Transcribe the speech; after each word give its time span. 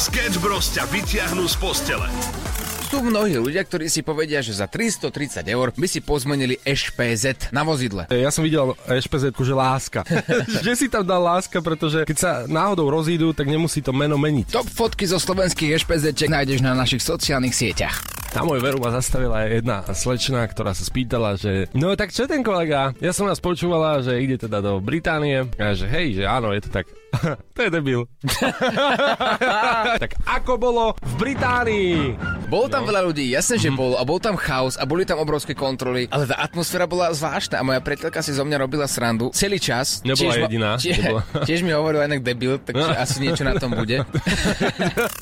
Sketch 0.00 0.40
Bros 0.40 0.72
ťa 0.72 0.88
vyťahnú 0.88 1.44
z 1.44 1.60
postele. 1.60 2.08
Sú 2.88 3.04
mnohí 3.04 3.36
ľudia, 3.36 3.60
ktorí 3.60 3.84
si 3.92 4.00
povedia, 4.00 4.40
že 4.40 4.56
za 4.56 4.64
330 4.64 5.44
eur 5.44 5.76
by 5.76 5.84
si 5.84 6.00
pozmenili 6.00 6.56
EŠPZ 6.64 7.52
na 7.52 7.60
vozidle. 7.68 8.08
Ja 8.08 8.32
som 8.32 8.40
videl 8.40 8.72
ešpz 8.88 9.28
že 9.36 9.52
láska. 9.52 10.00
že 10.64 10.72
si 10.72 10.88
tam 10.88 11.04
dal 11.04 11.20
láska, 11.20 11.60
pretože 11.60 12.08
keď 12.08 12.16
sa 12.16 12.32
náhodou 12.48 12.88
rozídu, 12.88 13.36
tak 13.36 13.52
nemusí 13.52 13.84
to 13.84 13.92
meno 13.92 14.16
meniť. 14.16 14.48
Top 14.48 14.72
fotky 14.72 15.04
zo 15.04 15.20
slovenských 15.20 15.76
EŠPZ 15.76 16.16
nájdeš 16.32 16.64
na 16.64 16.72
našich 16.72 17.04
sociálnych 17.04 17.52
sieťach. 17.52 18.00
Na 18.30 18.46
môj 18.46 18.62
veru 18.62 18.78
ma 18.78 18.94
zastavila 18.94 19.42
jedna 19.50 19.82
slečna, 19.90 20.46
ktorá 20.46 20.70
sa 20.70 20.86
spýtala, 20.86 21.34
že 21.34 21.66
no 21.74 21.98
tak 21.98 22.14
čo 22.14 22.30
ten 22.30 22.46
kolega? 22.46 22.94
Ja 23.02 23.10
som 23.10 23.26
nás 23.26 23.42
počúvala, 23.42 23.98
že 24.06 24.22
ide 24.22 24.38
teda 24.38 24.62
do 24.62 24.78
Británie 24.78 25.50
a 25.58 25.74
že 25.74 25.90
hej, 25.90 26.22
že 26.22 26.24
áno, 26.30 26.54
je 26.54 26.62
to 26.62 26.70
tak. 26.70 26.86
to 27.58 27.60
je 27.66 27.70
debil. 27.74 28.06
tak 30.02 30.14
ako 30.30 30.52
bolo 30.62 30.84
v 31.02 31.14
Británii? 31.18 32.14
Bolo 32.46 32.70
tam 32.70 32.86
no. 32.86 32.94
veľa 32.94 33.02
ľudí, 33.10 33.34
jasne, 33.34 33.58
že 33.58 33.70
bol 33.74 33.98
a 33.98 34.06
bol 34.06 34.22
tam 34.22 34.38
chaos 34.38 34.78
a 34.78 34.86
boli 34.86 35.02
tam 35.02 35.18
obrovské 35.18 35.54
kontroly, 35.58 36.06
ale 36.10 36.30
tá 36.30 36.38
atmosféra 36.38 36.86
bola 36.86 37.10
zvláštna 37.10 37.58
a 37.58 37.66
moja 37.66 37.82
priateľka 37.82 38.22
si 38.22 38.30
zo 38.30 38.46
mňa 38.46 38.56
robila 38.62 38.86
srandu 38.86 39.34
celý 39.34 39.58
čas. 39.58 40.06
Nebola 40.06 40.34
tiež 40.34 40.42
jediná. 40.46 40.70
Ma, 40.74 40.82
tie, 40.82 40.92
nebola. 40.94 41.22
Tiež 41.48 41.60
mi 41.66 41.72
hovorila 41.74 42.06
inak 42.06 42.22
debil, 42.22 42.62
takže 42.62 42.90
no. 42.90 42.94
asi 42.94 43.16
niečo 43.22 43.42
na 43.42 43.54
tom 43.58 43.74
bude. 43.74 44.06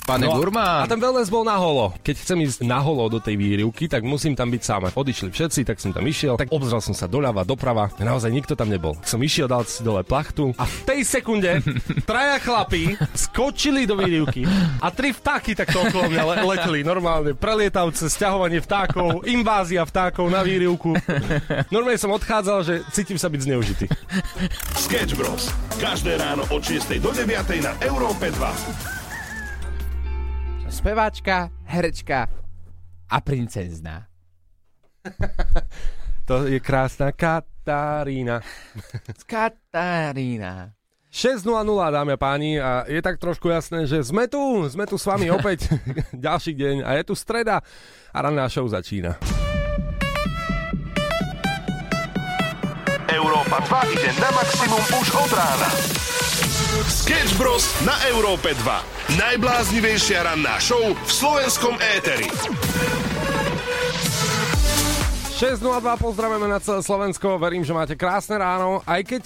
Pane 0.09 0.27
no, 0.29 0.37
Gurma. 0.37 0.85
A 0.85 0.87
ten 0.91 1.01
wellness 1.01 1.33
bol 1.33 1.45
na 1.45 1.57
holo. 1.57 1.97
Keď 2.05 2.15
chcem 2.21 2.39
ísť 2.45 2.69
na 2.69 2.81
holo 2.99 3.15
do 3.15 3.23
tej 3.23 3.39
výrivky, 3.39 3.87
tak 3.87 4.03
musím 4.03 4.35
tam 4.35 4.51
byť 4.51 4.63
sám. 4.67 4.91
Odišli 4.91 5.31
všetci, 5.31 5.63
tak 5.63 5.79
som 5.79 5.95
tam 5.95 6.03
išiel, 6.03 6.35
tak 6.35 6.51
obzrel 6.51 6.83
som 6.83 6.91
sa 6.91 7.07
doľava, 7.07 7.47
doprava. 7.47 7.95
Naozaj 8.03 8.35
nikto 8.35 8.59
tam 8.59 8.67
nebol. 8.67 8.99
Som 9.07 9.23
išiel, 9.23 9.47
dal 9.47 9.63
si 9.63 9.87
dole 9.87 10.03
plachtu 10.03 10.51
a 10.59 10.67
v 10.67 10.79
tej 10.83 11.01
sekunde 11.07 11.63
traja 12.11 12.43
chlapí 12.43 12.99
skočili 13.15 13.87
do 13.87 13.95
výrivky 13.95 14.43
a 14.83 14.91
tri 14.91 15.15
vtáky 15.15 15.55
takto 15.55 15.87
okolo 15.87 16.11
mňa 16.11 16.25
le- 16.27 16.43
leteli. 16.51 16.83
Normálne 16.83 17.39
prelietavce, 17.39 18.11
sťahovanie 18.11 18.59
vtákov, 18.59 19.23
invázia 19.31 19.87
vtákov 19.87 20.27
na 20.27 20.43
výrivku. 20.43 20.99
Normálne 21.71 22.03
som 22.03 22.11
odchádzal, 22.11 22.59
že 22.67 22.83
cítim 22.91 23.15
sa 23.15 23.31
byť 23.31 23.41
zneužitý. 23.47 23.87
Sketch 24.75 25.15
Bros. 25.15 25.55
Každé 25.79 26.19
ráno 26.19 26.43
od 26.51 26.65
6 26.67 26.99
do 26.99 27.15
9 27.15 27.63
na 27.63 27.79
Európe 27.87 28.35
2. 28.35 29.07
Speváčka, 30.69 31.51
herečka 31.69 32.48
a 33.11 33.19
princezná. 33.21 34.07
to 36.29 36.45
je 36.45 36.61
krásna 36.61 37.13
Katarína. 37.13 38.41
Katarína. 39.31 40.79
6.00, 41.09 41.41
dámy 41.93 42.13
a 42.13 42.19
páni, 42.21 42.61
a 42.61 42.85
je 42.85 43.01
tak 43.01 43.17
trošku 43.17 43.49
jasné, 43.49 43.89
že 43.89 44.05
sme 44.05 44.29
tu, 44.29 44.39
sme 44.69 44.85
tu 44.85 45.01
s 45.01 45.09
vami 45.09 45.33
opäť 45.39 45.73
ďalší 46.13 46.53
deň 46.53 46.77
a 46.85 47.01
je 47.01 47.03
tu 47.09 47.15
streda 47.17 47.65
a 48.13 48.19
ranná 48.21 48.45
show 48.53 48.69
začína. 48.69 49.17
Európa 53.09 53.65
2 53.89 53.95
ide 53.97 54.11
na 54.21 54.31
maximum 54.37 54.85
už 55.01 55.09
od 55.17 55.33
rána. 55.33 55.69
Sketch 56.87 57.35
Bros. 57.35 57.67
na 57.83 57.99
Európe 58.07 58.55
2. 58.55 59.19
Najbláznivejšia 59.19 60.23
ranná 60.23 60.63
show 60.63 60.79
v 60.95 61.11
slovenskom 61.11 61.75
éteri. 61.99 62.31
6.02 65.43 65.59
pozdravujeme 65.99 66.47
na 66.47 66.63
celé 66.63 66.79
Slovensko, 66.87 67.35
verím, 67.43 67.67
že 67.67 67.75
máte 67.75 67.99
krásne 67.99 68.39
ráno, 68.39 68.87
aj 68.87 69.03
keď 69.03 69.23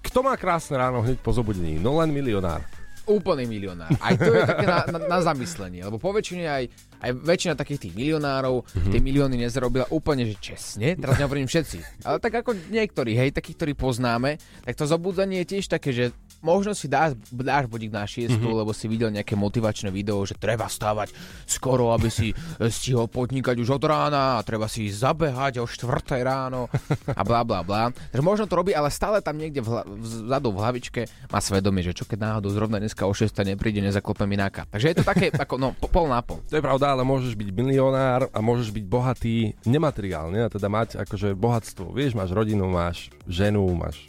kto 0.00 0.24
má 0.24 0.32
krásne 0.40 0.80
ráno 0.80 1.04
hneď 1.04 1.20
po 1.20 1.32
zobudení? 1.32 1.76
No 1.76 2.00
len 2.00 2.08
milionár. 2.08 2.64
Úplný 3.08 3.44
milionár. 3.44 3.92
Aj 4.00 4.16
to 4.16 4.32
je 4.32 4.44
také 4.44 4.64
na, 4.68 4.84
na, 4.88 4.98
na 5.08 5.18
zamyslenie, 5.20 5.84
lebo 5.84 5.96
po 5.96 6.12
väčšine 6.12 6.44
aj, 6.44 6.64
aj 7.02 7.10
väčšina 7.14 7.54
takých 7.54 7.88
tých 7.88 7.94
milionárov 7.94 8.62
mm-hmm. 8.62 8.92
tie 8.92 9.00
milióny 9.00 9.36
nezarobila 9.38 9.86
úplne, 9.94 10.26
že 10.26 10.34
čestne, 10.38 10.98
teraz 10.98 11.18
nehovorím 11.18 11.46
všetci, 11.46 12.04
ale 12.04 12.18
tak 12.18 12.42
ako 12.42 12.54
niektorí, 12.68 13.14
hej, 13.14 13.30
takých, 13.34 13.56
ktorí 13.58 13.72
poznáme, 13.78 14.38
tak 14.66 14.74
to 14.74 14.84
zobudzenie 14.84 15.42
je 15.42 15.58
tiež 15.58 15.64
také, 15.70 15.90
že 15.94 16.04
možno 16.42 16.70
si 16.74 16.86
dáš, 16.86 17.18
dáš 17.34 17.66
bodík 17.66 17.90
na 17.90 18.06
šiestu, 18.06 18.38
mm-hmm. 18.38 18.60
lebo 18.62 18.70
si 18.70 18.86
videl 18.86 19.10
nejaké 19.10 19.34
motivačné 19.34 19.90
video, 19.90 20.22
že 20.22 20.38
treba 20.38 20.70
stávať 20.70 21.10
skoro, 21.50 21.90
aby 21.90 22.08
si 22.10 22.30
stihol 22.70 23.10
podnikať 23.10 23.58
už 23.58 23.78
od 23.78 23.84
rána 23.84 24.38
a 24.38 24.44
treba 24.46 24.70
si 24.70 24.86
zabehať 24.86 25.58
o 25.58 25.66
4 25.66 26.22
ráno 26.22 26.70
a 27.10 27.22
bla 27.26 27.42
bla 27.42 27.66
bla. 27.66 27.90
Takže 27.90 28.22
možno 28.22 28.44
to 28.46 28.54
robí, 28.54 28.70
ale 28.70 28.90
stále 28.94 29.18
tam 29.18 29.34
niekde 29.34 29.62
v 29.62 29.68
hla, 29.68 29.82
vzadu 29.82 30.48
v 30.54 30.60
hlavičke 30.62 31.00
má 31.30 31.40
svedomie, 31.42 31.82
že 31.82 31.94
čo 31.94 32.06
keď 32.06 32.18
náhodou 32.38 32.54
zrovna 32.54 32.78
dneska 32.78 33.02
o 33.06 33.12
6 33.14 33.34
nepríde, 33.42 33.82
nezaklope 33.82 34.22
mi 34.22 34.38
náka. 34.38 34.70
Takže 34.70 34.86
je 34.94 34.96
to 35.02 35.04
také 35.06 35.34
ako 35.34 35.58
no, 35.58 35.74
pol 35.74 36.06
na 36.06 36.22
pol. 36.22 36.38
To 36.46 36.54
je 36.54 36.62
pravda, 36.62 36.87
ale 36.88 37.04
môžeš 37.04 37.36
byť 37.36 37.48
milionár 37.52 38.32
a 38.32 38.38
môžeš 38.40 38.72
byť 38.72 38.84
bohatý 38.88 39.52
nemateriálne, 39.68 40.44
a 40.44 40.48
teda 40.48 40.72
mať 40.72 40.96
akože 41.04 41.36
bohatstvo. 41.36 41.92
Vieš, 41.92 42.16
máš 42.16 42.32
rodinu, 42.32 42.64
máš 42.72 43.12
ženu, 43.28 43.68
máš 43.76 44.08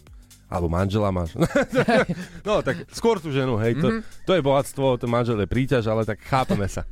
alebo 0.50 0.66
manžela 0.66 1.14
máš. 1.14 1.38
no, 2.48 2.66
tak 2.66 2.90
skôr 2.90 3.22
tú 3.22 3.30
ženu, 3.30 3.54
hej, 3.62 3.78
to, 3.78 3.88
mm-hmm. 3.94 4.26
to 4.26 4.32
je 4.34 4.42
bohatstvo, 4.42 4.98
to 4.98 5.06
manžel 5.06 5.38
je 5.38 5.46
príťaž, 5.46 5.86
ale 5.86 6.02
tak 6.10 6.18
chápeme 6.26 6.66
sa. 6.66 6.90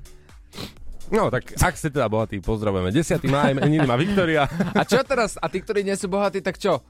No, 1.08 1.31
tak 1.31 1.56
ak 1.56 1.74
ste 1.80 1.88
teda 1.88 2.12
bohatí, 2.12 2.44
pozdravujeme. 2.44 2.92
10. 2.92 3.24
máj, 3.31 3.56
meniny 3.56 3.88
má 3.88 3.96
Viktoria. 3.96 4.44
A 4.76 4.84
čo 4.84 5.00
teraz? 5.08 5.40
A 5.40 5.47
tí, 5.47 5.64
ktorí 5.64 5.81
nie 5.81 5.96
sú 5.96 6.12
bohatí, 6.12 6.44
tak 6.44 6.59
čo? 6.59 6.84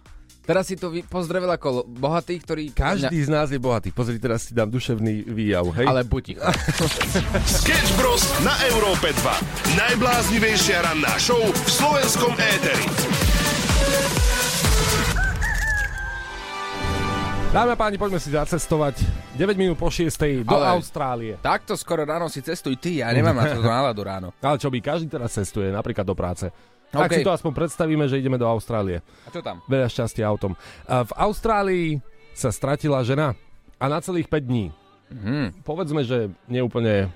Teraz 0.48 0.64
si 0.72 0.80
to 0.80 0.88
vy, 0.88 1.04
pozdravil 1.04 1.52
ako 1.52 1.84
bohatý, 1.92 2.40
ktorý... 2.40 2.72
Každý 2.72 3.20
z 3.20 3.28
nás 3.28 3.52
je 3.52 3.60
bohatý. 3.60 3.92
Pozri, 3.92 4.16
teraz 4.16 4.48
si 4.48 4.56
dám 4.56 4.72
duševný 4.72 5.28
výjav, 5.28 5.68
hej? 5.76 5.84
Ale 5.84 6.08
buď 6.08 6.40
Sketch 7.60 7.92
Bros. 8.00 8.24
na 8.48 8.56
Európe 8.72 9.12
2. 9.12 9.76
Najbláznivejšia 9.76 10.88
ranná 10.88 11.20
show 11.20 11.44
v 11.44 11.68
slovenskom 11.68 12.32
éteri. 12.40 12.88
Dámy 17.48 17.74
a 17.74 17.78
páni, 17.80 17.96
poďme 17.96 18.20
si 18.20 18.28
zacestovať 18.32 19.04
9 19.40 19.56
minút 19.56 19.80
po 19.80 19.88
6. 19.88 20.12
do 20.44 20.52
Ale 20.52 20.80
Austrálie. 20.80 21.40
Takto 21.40 21.80
skoro 21.80 22.04
ráno 22.04 22.28
si 22.28 22.44
cestuj 22.44 22.76
ty, 22.76 23.00
ja 23.00 23.12
nemám 23.12 23.36
na 23.36 23.52
to 23.52 23.64
náladu 23.64 24.04
ráno. 24.04 24.28
Ale 24.44 24.60
čo 24.60 24.68
by, 24.68 24.80
každý 24.84 25.08
teraz 25.08 25.32
cestuje, 25.32 25.72
napríklad 25.72 26.04
do 26.04 26.12
práce. 26.12 26.52
Okay. 26.88 27.04
Tak 27.04 27.12
si 27.20 27.28
to 27.28 27.36
aspoň 27.36 27.52
predstavíme, 27.52 28.06
že 28.08 28.20
ideme 28.20 28.40
do 28.40 28.48
Austrálie. 28.48 29.04
A 29.28 29.30
čo 29.30 29.44
tam? 29.44 29.60
Veľa 29.68 29.92
šťastia 29.92 30.24
autom. 30.24 30.56
V 30.88 31.12
Austrálii 31.20 32.00
sa 32.32 32.48
stratila 32.54 33.04
žena 33.04 33.36
a 33.76 33.86
na 33.92 34.00
celých 34.00 34.32
5 34.32 34.48
dní. 34.48 34.66
Mm. 35.12 35.64
Povedzme, 35.68 36.08
že 36.08 36.32
neúplne 36.48 37.12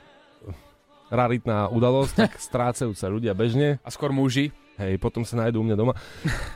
raritná 1.12 1.68
udalosť, 1.68 2.14
tak 2.16 2.32
strácajú 2.50 2.96
sa 2.96 3.12
ľudia 3.12 3.36
bežne. 3.36 3.78
A 3.84 3.90
skôr 3.92 4.16
muži. 4.16 4.56
Hej, 4.80 4.98
potom 4.98 5.28
sa 5.28 5.38
nájdú 5.46 5.62
u 5.62 5.66
mňa 5.68 5.78
doma. 5.78 5.94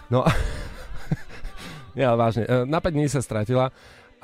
No 0.07 0.23
a 0.23 0.31
nie, 1.97 2.01
ale 2.07 2.17
vážne. 2.17 2.43
E, 2.47 2.63
na 2.63 2.79
5 2.79 2.95
dní 2.95 3.05
sa 3.11 3.19
stratila 3.19 3.69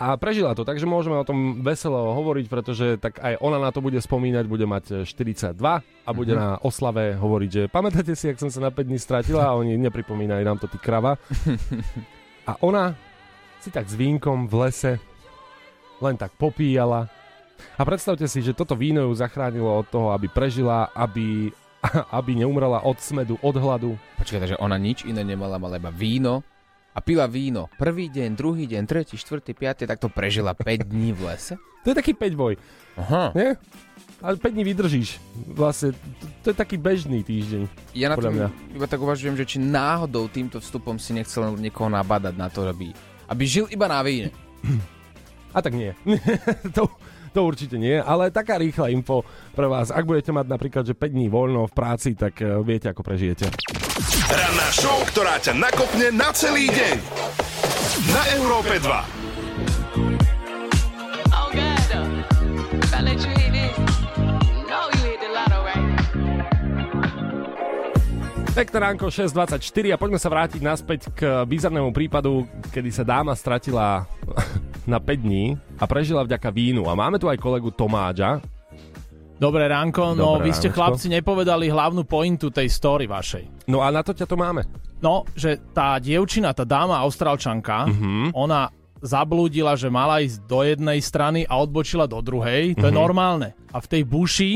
a 0.02 0.18
prežila 0.18 0.58
to, 0.58 0.66
takže 0.66 0.90
môžeme 0.90 1.14
o 1.14 1.22
tom 1.22 1.62
veselo 1.62 2.18
hovoriť, 2.18 2.46
pretože 2.50 2.98
tak 2.98 3.22
aj 3.22 3.38
ona 3.38 3.62
na 3.62 3.70
to 3.70 3.86
bude 3.86 4.02
spomínať, 4.02 4.50
bude 4.50 4.66
mať 4.66 5.06
42 5.06 5.54
a 5.62 6.10
bude 6.10 6.34
mm-hmm. 6.34 6.42
na 6.42 6.58
oslave 6.66 7.14
hovoriť, 7.14 7.50
že 7.54 7.64
pamätáte 7.70 8.18
si, 8.18 8.26
ak 8.26 8.42
som 8.42 8.50
sa 8.50 8.66
na 8.66 8.74
5 8.74 8.82
dní 8.82 8.98
stratila 8.98 9.54
a 9.54 9.58
oni 9.62 9.78
nepripomínajú 9.78 10.42
nám 10.42 10.58
to 10.58 10.66
ty 10.66 10.82
krava. 10.82 11.22
A 12.42 12.58
ona 12.66 12.98
si 13.62 13.70
tak 13.70 13.86
s 13.86 13.94
vínkom 13.94 14.50
v 14.50 14.66
lese 14.66 14.98
len 16.02 16.18
tak 16.18 16.34
popíjala. 16.34 17.06
A 17.78 17.86
predstavte 17.86 18.26
si, 18.26 18.42
že 18.42 18.58
toto 18.58 18.74
víno 18.74 19.06
ju 19.06 19.14
zachránilo 19.14 19.70
od 19.70 19.86
toho, 19.86 20.10
aby 20.10 20.26
prežila, 20.26 20.90
aby, 20.98 21.54
aby 22.18 22.32
neumrela 22.42 22.82
od 22.82 22.98
smedu, 22.98 23.38
od 23.46 23.54
hladu. 23.54 23.94
Počkaj, 24.18 24.42
takže 24.42 24.58
ona 24.58 24.82
nič 24.82 25.06
iné 25.06 25.22
nemala, 25.22 25.62
mala 25.62 25.78
iba 25.78 25.94
víno 25.94 26.42
a 26.92 27.00
pila 27.00 27.28
víno 27.28 27.72
prvý 27.80 28.12
deň, 28.12 28.30
druhý 28.36 28.68
deň, 28.68 28.84
tretí, 28.88 29.16
štvrtý, 29.16 29.56
piatý, 29.56 29.88
tak 29.88 30.00
to 30.00 30.12
prežila 30.12 30.52
5 30.52 30.92
dní 30.92 31.16
v 31.16 31.32
lese? 31.32 31.56
To 31.84 31.92
je 31.92 31.96
taký 31.98 32.14
5 32.14 32.36
boj. 32.38 32.54
Aha. 33.00 33.34
Nie? 33.34 33.58
Ale 34.22 34.38
5 34.38 34.54
dní 34.54 34.64
vydržíš. 34.64 35.18
Vlastne, 35.50 35.98
to, 36.22 36.26
to 36.46 36.48
je 36.54 36.56
taký 36.56 36.78
bežný 36.78 37.26
týždeň. 37.26 37.66
Ja 37.98 38.14
na 38.14 38.22
tom 38.22 38.38
mňa. 38.38 38.78
iba 38.78 38.86
tak 38.86 39.02
uvažujem, 39.02 39.34
že 39.34 39.50
či 39.50 39.58
náhodou 39.58 40.30
týmto 40.30 40.62
vstupom 40.62 41.02
si 41.02 41.18
nechcel 41.18 41.58
niekoho 41.58 41.90
nabadať 41.90 42.36
na 42.38 42.52
to, 42.54 42.68
aby, 42.70 42.94
aby 43.32 43.44
žil 43.50 43.66
iba 43.74 43.90
na 43.90 44.04
víne. 44.06 44.30
A 45.52 45.60
tak 45.60 45.74
nie. 45.74 45.98
to, 46.78 46.86
to 47.32 47.48
určite 47.48 47.80
nie, 47.80 47.96
ale 47.98 48.30
taká 48.30 48.60
rýchla 48.60 48.92
info 48.92 49.24
pre 49.56 49.68
vás. 49.68 49.90
Ak 49.90 50.04
budete 50.04 50.36
mať 50.36 50.46
napríklad, 50.52 50.84
že 50.84 50.94
5 50.96 51.16
dní 51.16 51.28
voľno 51.32 51.68
v 51.68 51.74
práci, 51.74 52.14
tak 52.14 52.40
uh, 52.44 52.60
viete, 52.62 52.92
ako 52.92 53.02
prežijete. 53.02 53.48
Ranná 54.28 54.68
show, 54.76 55.00
ktorá 55.12 55.40
ťa 55.40 55.56
nakopne 55.56 56.12
na 56.12 56.30
celý 56.36 56.68
deň. 56.68 56.96
Na 58.12 58.22
Európe 58.36 58.80
2. 58.80 59.22
Pekné 68.52 68.84
ránko 68.84 69.08
6.24 69.08 69.64
a 69.90 69.98
poďme 69.98 70.20
sa 70.20 70.28
vrátiť 70.28 70.60
naspäť 70.60 71.08
k 71.16 71.48
bizarnému 71.48 71.96
prípadu, 71.96 72.44
kedy 72.76 72.92
sa 72.92 73.08
dáma 73.08 73.32
stratila 73.32 74.04
na 74.86 74.98
5 74.98 75.22
dní 75.22 75.54
a 75.78 75.86
prežila 75.86 76.24
vďaka 76.24 76.50
vínu. 76.50 76.86
A 76.86 76.94
máme 76.94 77.18
tu 77.18 77.28
aj 77.28 77.38
kolegu 77.38 77.70
Tomáča. 77.70 78.42
Dobré 79.36 79.66
ránko, 79.66 80.14
no 80.14 80.38
Dobré 80.38 80.48
vy 80.48 80.52
ste 80.54 80.70
chlapci 80.70 81.10
nepovedali 81.10 81.66
hlavnú 81.66 82.06
pointu 82.06 82.54
tej 82.54 82.70
story 82.70 83.10
vašej. 83.10 83.66
No 83.66 83.82
a 83.82 83.90
na 83.90 84.06
to 84.06 84.14
ťa 84.14 84.30
to 84.30 84.38
máme. 84.38 84.62
No, 85.02 85.26
že 85.34 85.58
tá 85.74 85.98
dievčina, 85.98 86.54
tá 86.54 86.62
dáma 86.62 87.02
austrálčanka, 87.02 87.90
Mhm. 87.90 88.38
ona 88.38 88.70
zablúdila, 89.02 89.74
že 89.74 89.90
mala 89.90 90.22
ísť 90.22 90.46
do 90.46 90.62
jednej 90.62 91.02
strany 91.02 91.42
a 91.50 91.58
odbočila 91.58 92.06
do 92.06 92.22
druhej. 92.22 92.78
To 92.78 92.86
je 92.86 92.94
Mhm. 92.94 93.02
normálne. 93.02 93.58
A 93.74 93.82
v 93.82 93.90
tej 93.90 94.04
buši, 94.06 94.52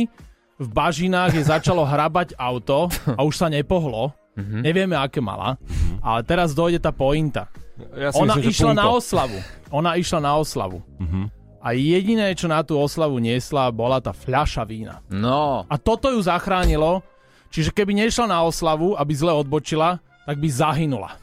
v 0.62 0.68
bažinách 0.69 1.33
je 1.33 1.50
začalo 1.50 1.81
hrabať 1.89 2.38
auto 2.38 2.86
a 3.10 3.25
už 3.25 3.33
sa 3.36 3.50
nepohlo. 3.50 4.13
Mhm. 4.38 4.62
Nevieme, 4.62 4.94
aké 4.94 5.18
mala. 5.18 5.57
Ale 5.98 6.21
teraz 6.21 6.54
dojde 6.54 6.78
tá 6.78 6.94
pointa. 6.94 7.50
Ja 7.95 8.10
si 8.12 8.19
Ona 8.19 8.36
myslím, 8.39 8.51
išla 8.51 8.74
na 8.74 8.86
oslavu. 8.92 9.38
Ona 9.72 9.92
išla 10.00 10.19
na 10.24 10.31
oslavu. 10.39 10.80
Mhm. 11.00 11.31
A 11.66 11.74
jediné, 11.74 12.30
čo 12.38 12.45
na 12.45 12.62
tú 12.62 12.77
oslavu 12.77 13.18
niesla, 13.18 13.74
bola 13.74 13.98
tá 13.98 14.13
fľaša 14.13 14.62
vína. 14.69 15.01
No, 15.10 15.66
A 15.66 15.75
toto 15.81 16.13
ju 16.13 16.22
zachránilo, 16.22 17.01
čiže 17.50 17.74
keby 17.74 18.06
nešla 18.06 18.30
na 18.30 18.45
oslavu, 18.45 18.94
aby 18.94 19.13
zle 19.18 19.33
odbočila, 19.33 19.98
tak 20.30 20.38
by 20.38 20.45
zahynula. 20.45 21.18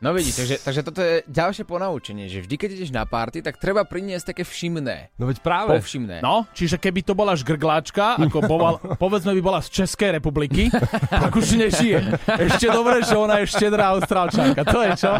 No 0.00 0.16
vidíte, 0.16 0.42
takže, 0.42 0.56
takže 0.64 0.80
toto 0.82 1.00
je 1.00 1.14
ďalšie 1.28 1.64
ponaučenie, 1.68 2.26
že 2.26 2.44
vždy, 2.44 2.54
keď 2.56 2.70
ideš 2.76 2.90
na 2.90 3.04
party, 3.04 3.44
tak 3.44 3.60
treba 3.60 3.84
priniesť 3.84 4.34
také 4.34 4.42
všimné. 4.42 5.14
No 5.20 5.28
veď 5.28 5.44
práve. 5.44 5.76
Povšimné. 5.76 6.24
No, 6.24 6.48
čiže 6.56 6.80
keby 6.80 7.04
to 7.04 7.12
bola 7.12 7.36
žgrgláčka, 7.36 8.16
ako 8.16 8.38
bola, 8.48 8.70
povedzme 9.04 9.36
by 9.36 9.42
bola 9.44 9.60
z 9.60 9.84
Českej 9.84 10.16
republiky, 10.16 10.72
tak 11.08 11.32
už 11.36 11.60
nežije. 11.60 12.16
Ešte 12.26 12.66
dobre, 12.72 13.04
že 13.04 13.14
ona 13.14 13.44
je 13.44 13.46
štedrá 13.52 13.92
austrálčanka. 13.94 14.64
To 14.66 14.80
je 14.84 14.92
čo? 14.96 15.12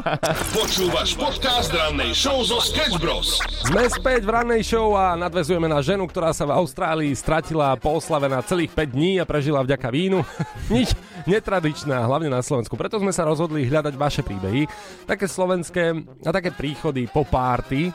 Počúvaš 0.57 1.15
podcast 1.15 1.71
rannej 1.71 2.17
show 2.17 2.41
zo 2.43 2.59
Sketch 2.63 2.97
Bros. 2.97 3.41
Sme 3.69 3.87
späť 3.93 4.25
v 4.25 4.31
rannej 4.33 4.63
show 4.65 4.97
a 4.97 5.15
nadvezujeme 5.15 5.69
na 5.69 5.85
ženu, 5.85 6.09
ktorá 6.09 6.33
sa 6.33 6.49
v 6.49 6.57
Austrálii 6.57 7.13
stratila 7.13 7.77
po 7.77 8.01
oslave 8.01 8.31
na 8.31 8.41
celých 8.41 8.73
5 8.73 8.97
dní 8.97 9.21
a 9.21 9.29
prežila 9.29 9.61
vďaka 9.61 9.89
vínu. 9.93 10.25
Nič 10.75 10.95
netradičná, 11.29 12.01
hlavne 12.07 12.33
na 12.33 12.41
Slovensku. 12.41 12.79
Preto 12.79 12.97
sme 13.03 13.13
sa 13.13 13.27
rozhodli 13.29 13.67
hľadať 13.69 13.95
vaše 13.99 14.23
príbehy, 14.25 14.70
také 15.05 15.27
slovenské 15.29 15.95
a 16.25 16.31
také 16.31 16.51
príchody 16.55 17.07
po 17.11 17.27
párty. 17.27 17.93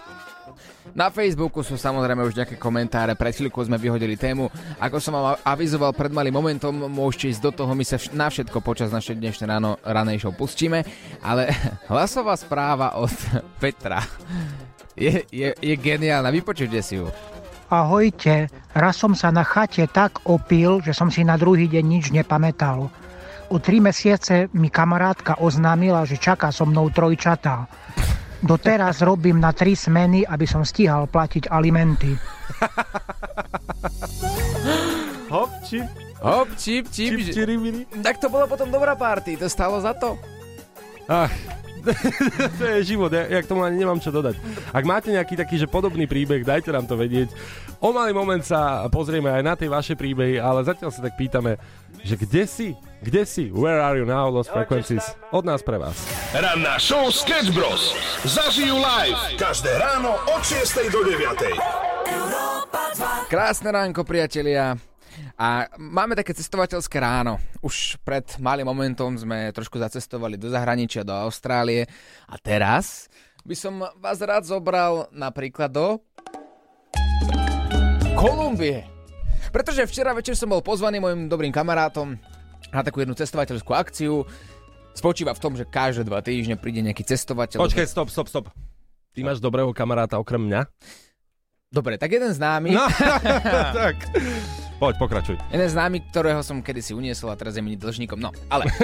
Na 0.93 1.09
Facebooku 1.09 1.65
sú 1.65 1.81
samozrejme 1.81 2.21
už 2.23 2.37
nejaké 2.37 2.55
komentáre, 2.61 3.17
pred 3.17 3.33
chvíľkou 3.33 3.65
sme 3.65 3.75
vyhodili 3.75 4.13
tému. 4.13 4.47
Ako 4.77 5.01
som 5.01 5.17
vám 5.17 5.35
avizoval 5.41 5.91
pred 5.97 6.13
malým 6.13 6.37
momentom, 6.37 6.71
môžete 6.87 7.35
ísť 7.35 7.41
do 7.41 7.51
toho, 7.51 7.71
my 7.73 7.81
sa 7.81 7.97
vš- 7.97 8.13
na 8.13 8.29
všetko 8.29 8.61
počas 8.61 8.93
našej 8.93 9.17
dnešnej 9.17 9.49
ráno, 9.49 9.81
ranej 9.81 10.21
show 10.21 10.31
pustíme, 10.31 10.85
ale 11.25 11.49
hlasová 11.91 12.37
správa 12.37 12.95
od 13.01 13.11
Petra 13.61 14.05
je, 14.95 15.27
je, 15.31 15.49
je 15.51 15.75
geniálna, 15.75 16.31
vypočujte 16.31 16.79
si 16.79 16.97
ju. 16.99 17.11
Ahojte, 17.67 18.47
raz 18.71 18.95
som 18.95 19.17
sa 19.17 19.33
na 19.33 19.43
chate 19.43 19.83
tak 19.89 20.23
opil, 20.29 20.79
že 20.85 20.95
som 20.95 21.11
si 21.11 21.25
na 21.25 21.35
druhý 21.35 21.67
deň 21.67 21.83
nič 21.83 22.05
nepamätal. 22.13 22.87
O 23.49 23.61
tri 23.61 23.77
mesiace 23.77 24.49
mi 24.57 24.73
kamarátka 24.73 25.37
oznámila, 25.37 26.05
že 26.05 26.17
čaká 26.17 26.49
so 26.49 26.65
mnou 26.65 26.89
trojčatá. 26.89 27.69
Doteraz 28.41 29.01
robím 29.01 29.41
na 29.41 29.53
tri 29.53 29.73
smeny, 29.73 30.25
aby 30.25 30.45
som 30.45 30.65
stíhal 30.65 31.05
platiť 31.09 31.49
alimenty. 31.49 32.13
Hop, 35.33 35.49
čip, 35.65 35.85
Hop, 36.25 36.49
čip, 36.57 36.89
čip, 36.89 37.21
čip. 37.21 37.45
Tak 38.01 38.17
to 38.17 38.33
bola 38.33 38.49
potom 38.49 38.71
dobrá 38.73 38.97
party, 38.97 39.37
to 39.37 39.45
stalo 39.45 39.77
za 39.77 39.93
to. 39.93 40.17
Ach, 41.05 41.29
to 42.59 42.63
je 42.65 42.95
život, 42.95 43.11
ja, 43.13 43.29
ja 43.29 43.39
k 43.41 43.49
tomu 43.49 43.61
ani 43.61 43.77
nemám 43.79 44.01
čo 44.01 44.09
dodať. 44.09 44.35
Ak 44.73 44.83
máte 44.83 45.13
nejaký 45.13 45.37
taký, 45.37 45.55
že 45.61 45.69
podobný 45.69 46.09
príbeh, 46.09 46.41
dajte 46.41 46.73
nám 46.73 46.89
to 46.89 46.97
vedieť. 46.97 47.29
O 47.79 47.93
malý 47.93 48.11
moment 48.15 48.41
sa 48.41 48.85
pozrieme 48.89 49.29
aj 49.29 49.43
na 49.43 49.53
tie 49.53 49.69
vaše 49.69 49.93
príbehy, 49.93 50.41
ale 50.41 50.65
zatiaľ 50.65 50.89
sa 50.89 51.05
tak 51.05 51.13
pýtame, 51.19 51.61
že 52.05 52.15
kde 52.17 52.43
si? 52.45 52.67
Kde 53.01 53.21
si? 53.25 53.53
Where 53.53 53.81
are 53.81 53.97
you 53.97 54.05
now, 54.05 54.29
Lost 54.29 54.49
Frequencies? 54.49 55.03
Od 55.29 55.45
nás 55.45 55.61
pre 55.61 55.77
vás. 55.77 55.93
Ranná 56.33 56.81
show 56.81 57.09
Sketch 57.13 57.53
Bros. 57.53 57.93
Zažijú 58.25 58.77
live 58.77 59.37
každé 59.37 59.69
ráno 59.77 60.17
od 60.29 60.41
6 60.41 60.89
do 60.89 61.01
9. 61.05 61.53
Krásne 63.29 63.69
ránko, 63.69 64.01
priatelia. 64.05 64.94
A 65.35 65.67
máme 65.75 66.15
také 66.15 66.31
cestovateľské 66.33 66.97
ráno. 66.99 67.39
Už 67.59 67.99
pred 68.01 68.25
malým 68.39 68.67
momentom 68.67 69.15
sme 69.15 69.51
trošku 69.51 69.79
zacestovali 69.79 70.39
do 70.39 70.47
zahraničia, 70.47 71.07
do 71.07 71.13
Austrálie. 71.15 71.87
A 72.29 72.35
teraz 72.39 73.11
by 73.45 73.55
som 73.55 73.83
vás 74.01 74.17
rád 74.23 74.47
zobral 74.47 75.11
napríklad 75.13 75.69
do 75.69 76.01
Kolumbie. 78.15 78.87
Pretože 79.51 79.87
včera 79.87 80.11
večer 80.11 80.35
som 80.35 80.51
bol 80.51 80.63
pozvaný 80.63 80.99
mojim 80.99 81.27
dobrým 81.27 81.51
kamarátom 81.51 82.15
na 82.73 82.81
takú 82.81 83.03
jednu 83.03 83.15
cestovateľskú 83.15 83.71
akciu. 83.71 84.27
Spočíva 84.95 85.35
v 85.35 85.43
tom, 85.43 85.53
že 85.59 85.67
každé 85.67 86.07
dva 86.07 86.23
týždne 86.23 86.55
príde 86.55 86.79
nejaký 86.79 87.03
cestovateľ. 87.03 87.59
Počkaj, 87.59 87.87
stop, 87.87 88.07
stop, 88.07 88.27
stop. 88.31 88.45
Ty 89.15 89.19
máš 89.23 89.39
dobrého 89.39 89.71
kamaráta 89.71 90.19
okrem 90.19 90.43
mňa? 90.47 90.67
Dobre, 91.71 91.99
tak 91.99 92.11
jeden 92.15 92.31
známy. 92.31 92.71
No, 92.71 92.87
tak. 93.79 93.95
Poď, 94.75 94.95
pokračuj. 94.99 95.35
Jeden 95.55 95.69
známy, 95.71 96.03
ktorého 96.11 96.43
som 96.43 96.59
kedysi 96.59 96.91
uniesol 96.91 97.31
a 97.31 97.39
teraz 97.39 97.55
je 97.55 97.63
mi 97.63 97.79
dlžníkom. 97.79 98.19
No, 98.19 98.35
ale... 98.51 98.67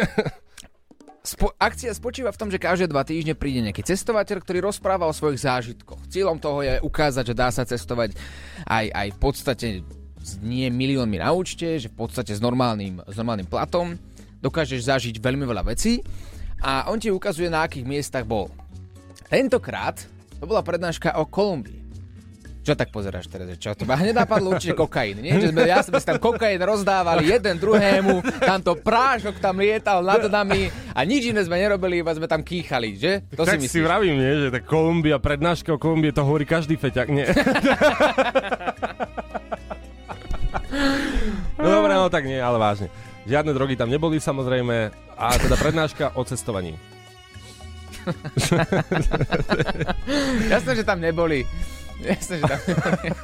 Spo- 1.22 1.54
akcia 1.54 1.94
spočíva 1.94 2.34
v 2.34 2.40
tom, 2.42 2.50
že 2.50 2.58
každé 2.58 2.90
dva 2.90 3.06
týždne 3.06 3.38
príde 3.38 3.62
nejaký 3.62 3.86
cestovateľ, 3.86 4.42
ktorý 4.42 4.58
rozpráva 4.66 5.06
o 5.06 5.14
svojich 5.14 5.46
zážitkoch. 5.46 6.10
Cieľom 6.10 6.42
toho 6.42 6.66
je 6.66 6.82
ukázať, 6.82 7.30
že 7.30 7.38
dá 7.38 7.54
sa 7.54 7.62
cestovať 7.62 8.18
aj, 8.66 8.86
aj 8.90 9.08
v 9.14 9.18
podstate 9.22 9.68
s 10.18 10.42
nie 10.42 10.66
miliónmi 10.74 11.22
na 11.22 11.30
účte, 11.30 11.78
že 11.78 11.94
v 11.94 11.98
podstate 12.08 12.34
s 12.34 12.42
normálnym, 12.42 13.06
s 13.06 13.14
normálnym 13.14 13.46
platom 13.46 14.02
dokážeš 14.42 14.90
zažiť 14.90 15.22
veľmi 15.22 15.46
veľa 15.46 15.62
vecí 15.70 16.02
a 16.66 16.90
on 16.90 16.98
ti 16.98 17.14
ukazuje, 17.14 17.54
na 17.54 17.70
akých 17.70 17.86
miestach 17.86 18.26
bol. 18.26 18.50
Tentokrát 19.30 20.02
to 20.42 20.50
bola 20.50 20.66
prednáška 20.66 21.14
o 21.22 21.30
Kolumbii. 21.30 21.91
Čo 22.62 22.78
tak 22.78 22.94
pozeráš 22.94 23.26
teraz? 23.26 23.50
Čo? 23.58 23.74
Teba 23.74 23.98
hneď 23.98 24.22
napadlo 24.22 24.54
určite 24.54 24.78
kokain, 24.78 25.18
nie? 25.18 25.34
Že 25.34 25.50
sme, 25.50 25.62
ja 25.66 25.82
sme 25.82 25.98
si 25.98 26.06
tam 26.06 26.22
kokain 26.22 26.62
rozdávali 26.62 27.34
jeden 27.34 27.58
druhému, 27.58 28.22
tamto 28.38 28.78
prášok 28.78 29.42
tam 29.42 29.58
lietal 29.58 30.06
nad 30.06 30.22
nami 30.30 30.70
a 30.94 31.02
nič 31.02 31.34
iné 31.34 31.42
sme 31.42 31.58
nerobili, 31.58 32.06
iba 32.06 32.14
sme 32.14 32.30
tam 32.30 32.46
kýchali, 32.46 33.02
že? 33.02 33.26
To 33.34 33.50
tak 33.50 33.58
si 33.58 33.66
si 33.66 33.82
myslíš? 33.82 33.82
vravím, 33.82 34.14
nie, 34.14 34.34
že 34.46 34.54
tak 34.54 34.70
Kolumbia, 34.70 35.18
prednáška 35.18 35.74
o 35.74 35.82
Kolumbie, 35.82 36.14
to 36.14 36.22
hovorí 36.22 36.46
každý 36.46 36.78
feťak, 36.78 37.10
nie? 37.10 37.26
no 41.58 41.68
dobre, 41.82 41.98
no 41.98 42.14
tak 42.14 42.30
nie, 42.30 42.38
ale 42.38 42.62
vážne. 42.62 42.94
Žiadne 43.26 43.58
drogy 43.58 43.74
tam 43.74 43.90
neboli 43.90 44.22
samozrejme 44.22 44.94
a 45.18 45.26
teda 45.38 45.58
prednáška 45.58 46.14
o 46.14 46.22
cestovaní. 46.26 46.78
Jasné, 50.50 50.72
že 50.78 50.86
tam 50.86 50.98
neboli. 51.02 51.46
Jasné, 52.02 52.36
že 52.36 52.44
tam 52.44 52.60
neboli. 52.62 53.10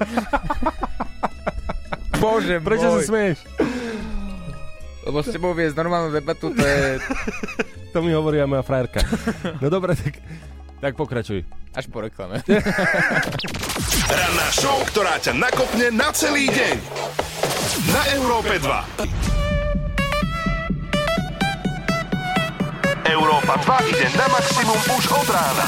Bože 2.18 2.56
Prečo 2.60 2.88
sa 2.88 2.96
môj. 2.96 3.06
smieš? 3.06 3.38
Lebo 5.04 5.22
s 5.22 5.30
tebou 5.30 5.54
viesť 5.54 5.74
normálnu 5.74 6.10
debatu, 6.10 6.50
to 6.50 6.60
je 6.60 6.98
To 7.94 8.02
mi 8.02 8.12
hovorí 8.12 8.38
aj 8.38 8.48
moja 8.48 8.62
frajerka. 8.62 9.02
No 9.58 9.68
dobre, 9.68 9.94
tak, 9.94 10.22
tak 10.78 10.94
pokračuj. 10.94 11.42
až 11.72 11.86
po 11.88 12.00
reklame. 12.00 12.44
Ranná 14.12 14.48
show, 14.52 14.84
ktorá 14.86 15.18
ťa 15.18 15.34
nakopne 15.34 15.90
na 15.90 16.12
celý 16.12 16.48
deň. 16.48 16.76
Na 17.88 18.02
Európe 18.14 18.60
2. 18.60 18.68
Európa 23.08 23.56
2 23.56 23.88
ide 23.88 24.06
na 24.14 24.28
maximum 24.28 24.80
už 24.92 25.04
od 25.08 25.28
rána. 25.28 25.66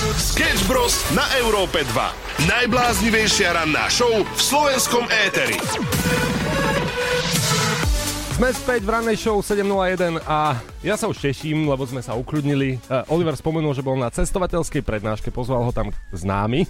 Sketch 0.00 0.64
Bros. 0.64 0.96
na 1.12 1.28
Európe 1.36 1.84
2. 1.84 2.48
Najbláznivejšia 2.48 3.52
ranná 3.52 3.84
show 3.92 4.08
v 4.24 4.40
slovenskom 4.40 5.04
éteri. 5.12 5.60
Sme 8.32 8.48
späť 8.56 8.80
v 8.80 8.96
rannej 8.96 9.20
show 9.20 9.44
7.01 9.44 10.24
a 10.24 10.56
ja 10.80 10.96
sa 10.96 11.04
už 11.04 11.20
teším, 11.20 11.68
lebo 11.68 11.84
sme 11.84 12.00
sa 12.00 12.16
ukludnili. 12.16 12.80
Uh, 12.88 13.04
Oliver 13.12 13.36
spomenul, 13.36 13.76
že 13.76 13.84
bol 13.84 14.00
na 14.00 14.08
cestovateľskej 14.08 14.80
prednáške, 14.80 15.28
pozval 15.28 15.68
ho 15.68 15.72
tam 15.76 15.92
známy. 16.16 16.64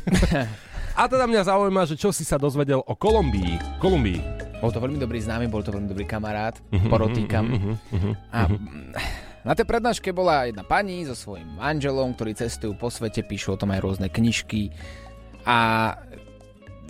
a 0.99 1.07
teda 1.07 1.31
mňa 1.31 1.47
zaujíma, 1.47 1.87
že 1.87 1.95
čo 1.95 2.11
si 2.11 2.27
sa 2.27 2.35
dozvedel 2.35 2.83
o 2.83 2.95
Kolumbii. 2.99 3.79
Kolumbii. 3.79 4.19
Bol 4.59 4.75
to 4.75 4.83
veľmi 4.83 4.99
dobrý 4.99 5.23
známy, 5.23 5.47
bol 5.47 5.63
to 5.63 5.71
veľmi 5.71 5.87
dobrý 5.87 6.03
kamarát, 6.03 6.59
Mhm, 6.75 6.91
porotýkam. 6.91 7.45
A 8.35 8.51
mm, 8.51 9.30
na 9.45 9.57
tej 9.57 9.65
prednáške 9.65 10.13
bola 10.13 10.49
jedna 10.49 10.65
pani 10.67 11.03
so 11.09 11.17
svojím 11.17 11.57
manželom, 11.57 12.13
ktorí 12.13 12.37
cestujú 12.37 12.77
po 12.77 12.93
svete, 12.93 13.25
píšu 13.25 13.57
o 13.57 13.61
tom 13.61 13.73
aj 13.73 13.81
rôzne 13.81 14.09
knižky. 14.13 14.73
A 15.49 15.93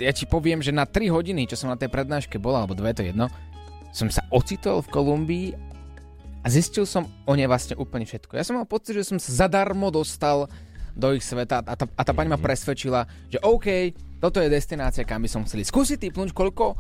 ja 0.00 0.12
ti 0.16 0.26
poviem, 0.26 0.58
že 0.58 0.74
na 0.74 0.88
3 0.88 1.12
hodiny, 1.12 1.46
čo 1.46 1.54
som 1.54 1.70
na 1.70 1.78
tej 1.78 1.92
prednáške 1.92 2.40
bol, 2.42 2.56
alebo 2.56 2.74
dve, 2.74 2.90
to 2.96 3.06
je 3.06 3.14
jedno, 3.14 3.30
som 3.94 4.10
sa 4.10 4.26
ocitol 4.34 4.82
v 4.82 4.90
Kolumbii 4.90 5.48
a 6.40 6.46
zistil 6.48 6.88
som 6.88 7.06
o 7.28 7.32
nej 7.36 7.46
vlastne 7.46 7.76
úplne 7.76 8.08
všetko. 8.08 8.34
Ja 8.34 8.46
som 8.46 8.58
mal 8.58 8.66
pocit, 8.66 8.96
že 8.96 9.06
som 9.06 9.18
sa 9.20 9.46
zadarmo 9.46 9.92
dostal 9.92 10.50
do 10.96 11.14
ich 11.14 11.22
sveta 11.22 11.62
a 11.62 11.74
tá, 11.78 11.86
a 11.86 12.02
tá 12.02 12.12
pani 12.16 12.32
ma 12.32 12.40
presvedčila, 12.40 13.06
že 13.30 13.38
OK, 13.44 13.94
toto 14.18 14.42
je 14.42 14.50
destinácia, 14.50 15.06
kam 15.06 15.22
by 15.22 15.30
som 15.30 15.46
chcel 15.46 15.62
ísť. 15.62 15.70
Skúsi 15.70 15.94
typnúť, 16.00 16.34
koľko 16.34 16.74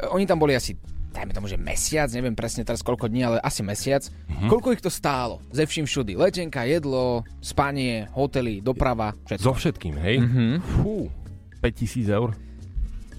E, 0.00 0.06
Oni 0.08 0.24
tam 0.26 0.40
boli 0.40 0.56
asi 0.56 0.76
dajme 1.10 1.34
tomu, 1.34 1.46
že 1.46 1.58
mesiac, 1.58 2.06
neviem 2.14 2.34
presne 2.34 2.62
teraz 2.62 2.80
koľko 2.80 3.10
dní, 3.10 3.26
ale 3.26 3.36
asi 3.42 3.60
mesiac. 3.60 4.06
Mhm. 4.30 4.48
Koľko 4.48 4.68
ich 4.72 4.82
to 4.82 4.90
stálo? 4.90 5.42
Ze 5.50 5.66
vším 5.66 5.86
všudy. 5.86 6.14
Letenka, 6.14 6.64
jedlo, 6.64 7.26
spanie, 7.42 8.06
hotely, 8.14 8.62
doprava, 8.62 9.12
všetko. 9.26 9.44
So 9.44 9.52
všetkým, 9.52 9.94
hej? 9.98 10.16
Mhm. 10.22 10.46
Fú, 10.80 11.10
5000 11.60 12.08
eur. 12.08 12.30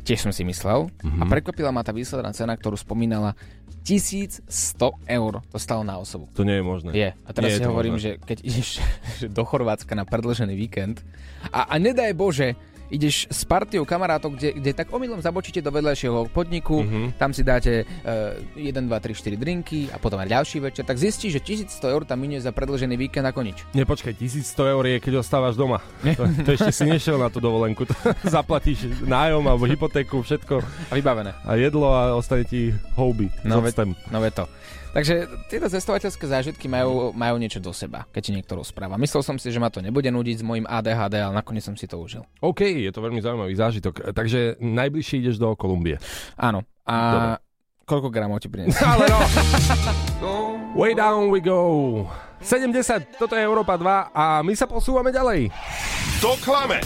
Tiež 0.02 0.26
som 0.26 0.34
si 0.34 0.42
myslel. 0.42 0.90
Mhm. 1.06 1.20
A 1.22 1.24
prekvapila 1.30 1.70
ma 1.70 1.86
tá 1.86 1.94
výsledná 1.94 2.34
cena, 2.34 2.58
ktorú 2.58 2.74
spomínala 2.74 3.38
1100 3.82 4.46
eur 5.10 5.34
to 5.50 5.58
stalo 5.58 5.82
na 5.82 5.98
osobu. 5.98 6.30
To 6.38 6.46
nie 6.46 6.62
je 6.62 6.66
možné. 6.66 6.90
Je. 6.94 7.10
A 7.26 7.30
teraz 7.34 7.58
Nie 7.58 7.58
si 7.60 7.66
hovorím, 7.66 7.98
možné. 7.98 8.18
že 8.18 8.22
keď 8.22 8.38
ideš 8.46 8.70
do 9.38 9.42
Chorvátska 9.42 9.98
na 9.98 10.06
predlžený 10.06 10.54
víkend 10.54 11.02
a, 11.50 11.66
a 11.66 11.76
nedaj 11.82 12.14
Bože, 12.14 12.54
ideš 12.92 13.26
s 13.26 13.42
partiou 13.42 13.82
kamarátov, 13.82 14.32
kde, 14.32 14.52
kde 14.54 14.72
tak 14.74 14.88
omylom 14.88 15.18
zabočíte 15.18 15.58
do 15.58 15.72
vedľajšieho 15.72 16.28
podniku, 16.28 16.84
Mhm. 16.84 17.16
tam 17.16 17.32
si 17.32 17.42
dáte 17.42 17.82
uh, 17.82 18.36
1, 18.54 18.68
2, 18.76 18.92
3, 18.92 19.16
4 19.16 19.34
drinky 19.34 19.88
a 19.88 19.96
potom 19.96 20.18
aj 20.18 20.30
ďalší 20.30 20.58
večer, 20.62 20.84
tak 20.84 20.96
zistíš, 20.96 21.32
že 21.34 21.42
1100 21.66 21.88
eur 21.88 22.04
tam 22.04 22.18
minie 22.18 22.38
za 22.38 22.52
predlžený 22.52 23.00
víkend 23.00 23.24
ako 23.24 23.42
nič. 23.42 23.64
Nepočkaj, 23.72 24.12
1100 24.14 24.44
eur 24.68 24.84
je, 24.86 24.98
keď 25.00 25.14
ostávaš 25.18 25.56
doma. 25.56 25.80
To, 26.04 26.28
to 26.28 26.50
ešte 26.52 26.70
si 26.70 26.84
nešiel 26.84 27.16
na 27.16 27.28
tú 27.28 27.40
dovolenku. 27.40 27.84
To 27.84 27.96
zaplatíš 28.30 28.86
nájom 29.02 29.42
alebo 29.42 29.64
hypotéku, 29.64 30.20
všetko 30.20 30.60
A 30.90 30.94
vybavené. 30.94 31.32
a 31.42 31.56
jedlo 31.56 31.88
a 31.90 32.12
ostane 32.12 32.44
ti 32.44 32.70
houby. 32.94 33.32
No, 33.42 33.58
No, 33.58 33.96
No 34.12 34.20
je 34.20 34.34
to. 34.34 34.46
Takže 34.92 35.48
tieto 35.48 35.72
cestovateľské 35.72 36.26
zážitky 36.28 36.68
majú, 36.68 37.16
majú 37.16 37.40
niečo 37.40 37.64
do 37.64 37.72
seba, 37.72 38.04
keď 38.12 38.22
ti 38.22 38.32
niekto 38.36 38.60
rozpráva. 38.60 39.00
Myslel 39.00 39.24
som 39.24 39.40
si, 39.40 39.48
že 39.48 39.56
ma 39.56 39.72
to 39.72 39.80
nebude 39.80 40.12
nudiť 40.12 40.40
s 40.40 40.44
mojim 40.44 40.68
ADHD, 40.68 41.16
ale 41.24 41.32
nakoniec 41.32 41.64
som 41.64 41.80
si 41.80 41.88
to 41.88 41.96
užil. 41.96 42.28
OK, 42.44 42.60
je 42.60 42.92
to 42.92 43.00
veľmi 43.00 43.24
zaujímavý 43.24 43.56
zážitok. 43.56 44.12
Takže 44.12 44.60
najbližšie 44.60 45.24
ideš 45.24 45.40
do 45.40 45.56
Kolumbie. 45.56 45.96
Áno. 46.36 46.68
A 46.84 46.96
Dobre. 47.00 47.28
koľko 47.88 48.08
gramov 48.12 48.44
ti 48.44 48.52
priniesť? 48.52 48.84
Ale 48.92 49.08
no. 49.08 49.20
Way 50.76 51.00
down 51.00 51.32
we 51.32 51.40
go. 51.40 52.04
70, 52.44 53.16
toto 53.16 53.38
je 53.38 53.42
Európa 53.48 53.80
2 53.80 54.12
a 54.12 54.44
my 54.44 54.54
sa 54.60 54.68
posúvame 54.68 55.16
ďalej. 55.16 55.56
To 56.20 56.36
klame. 56.44 56.84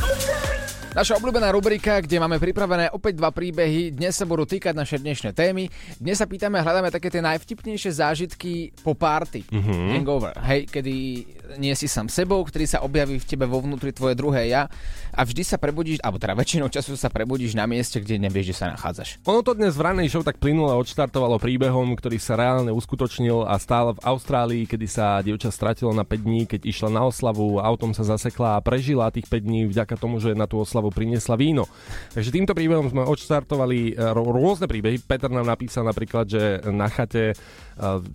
Naša 0.96 1.20
obľúbená 1.20 1.52
rubrika, 1.52 2.00
kde 2.00 2.24
máme 2.24 2.40
pripravené 2.40 2.88
opäť 2.96 3.20
dva 3.20 3.28
príbehy. 3.28 3.92
Dnes 3.92 4.16
sa 4.16 4.24
budú 4.24 4.48
týkať 4.48 4.72
naše 4.72 4.96
dnešné 4.96 5.36
témy. 5.36 5.68
Dnes 6.00 6.16
sa 6.16 6.24
pýtame 6.24 6.64
hľadáme 6.64 6.88
také 6.88 7.12
tie 7.12 7.20
najvtipnejšie 7.20 8.00
zážitky 8.00 8.72
po 8.80 8.96
party. 8.96 9.44
Mm-hmm. 9.44 9.92
Hangover. 9.92 10.32
Hej, 10.48 10.72
kedy 10.72 10.96
nie 11.58 11.74
si 11.78 11.86
sám 11.88 12.10
sebou, 12.12 12.42
ktorý 12.44 12.66
sa 12.66 12.82
objaví 12.82 13.22
v 13.22 13.28
tebe 13.28 13.46
vo 13.46 13.62
vnútri 13.62 13.94
tvoje 13.96 14.18
druhé 14.18 14.52
ja 14.52 14.68
a 15.16 15.22
vždy 15.24 15.44
sa 15.48 15.56
prebudíš, 15.56 16.04
alebo 16.04 16.20
teda 16.20 16.36
väčšinou 16.36 16.68
času 16.68 17.00
sa 17.00 17.08
prebudíš 17.08 17.56
na 17.56 17.64
mieste, 17.70 18.04
kde 18.04 18.20
nevieš, 18.20 18.52
že 18.52 18.56
sa 18.60 18.66
nachádzaš. 18.76 19.24
Ono 19.26 19.46
to 19.46 19.56
dnes 19.56 19.78
v 19.78 19.86
ranej 19.86 20.12
show 20.12 20.24
tak 20.26 20.42
plynule 20.42 20.76
odštartovalo 20.76 21.40
príbehom, 21.40 21.96
ktorý 21.96 22.20
sa 22.20 22.36
reálne 22.36 22.76
uskutočnil 22.76 23.48
a 23.48 23.56
stál 23.62 23.96
v 23.96 24.04
Austrálii, 24.04 24.64
kedy 24.68 24.88
sa 24.90 25.24
dievča 25.24 25.54
stratilo 25.54 25.96
na 25.96 26.04
5 26.04 26.26
dní, 26.26 26.42
keď 26.50 26.68
išla 26.68 26.90
na 26.92 27.08
oslavu, 27.08 27.64
autom 27.64 27.96
sa 27.96 28.04
zasekla 28.04 28.60
a 28.60 28.64
prežila 28.64 29.14
tých 29.14 29.30
5 29.32 29.46
dní 29.46 29.62
vďaka 29.72 29.96
tomu, 29.96 30.20
že 30.20 30.36
na 30.36 30.50
tú 30.50 30.60
oslavu 30.60 30.92
priniesla 30.92 31.40
víno. 31.40 31.70
Takže 32.12 32.34
týmto 32.34 32.52
príbehom 32.52 32.92
sme 32.92 33.08
odštartovali 33.08 33.96
e, 33.96 34.04
rôzne 34.12 34.68
príbehy. 34.68 35.00
Peter 35.04 35.32
nám 35.32 35.48
napísal 35.48 35.88
napríklad, 35.88 36.28
že 36.28 36.60
na 36.68 36.92
chate 36.92 37.38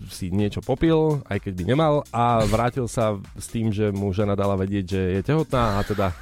si 0.08 0.32
niečo 0.32 0.64
popil, 0.64 1.20
aj 1.28 1.44
keď 1.44 1.52
by 1.52 1.64
nemal 1.68 1.94
a 2.10 2.40
vrátil 2.48 2.88
sa 2.88 3.20
s 3.36 3.46
tým, 3.52 3.68
že 3.68 3.92
mu 3.92 4.08
žena 4.16 4.32
dala 4.32 4.56
vedieť, 4.56 4.84
že 4.88 5.02
je 5.16 5.22
tehotná 5.24 5.76
a 5.76 5.80
teda 5.84 6.16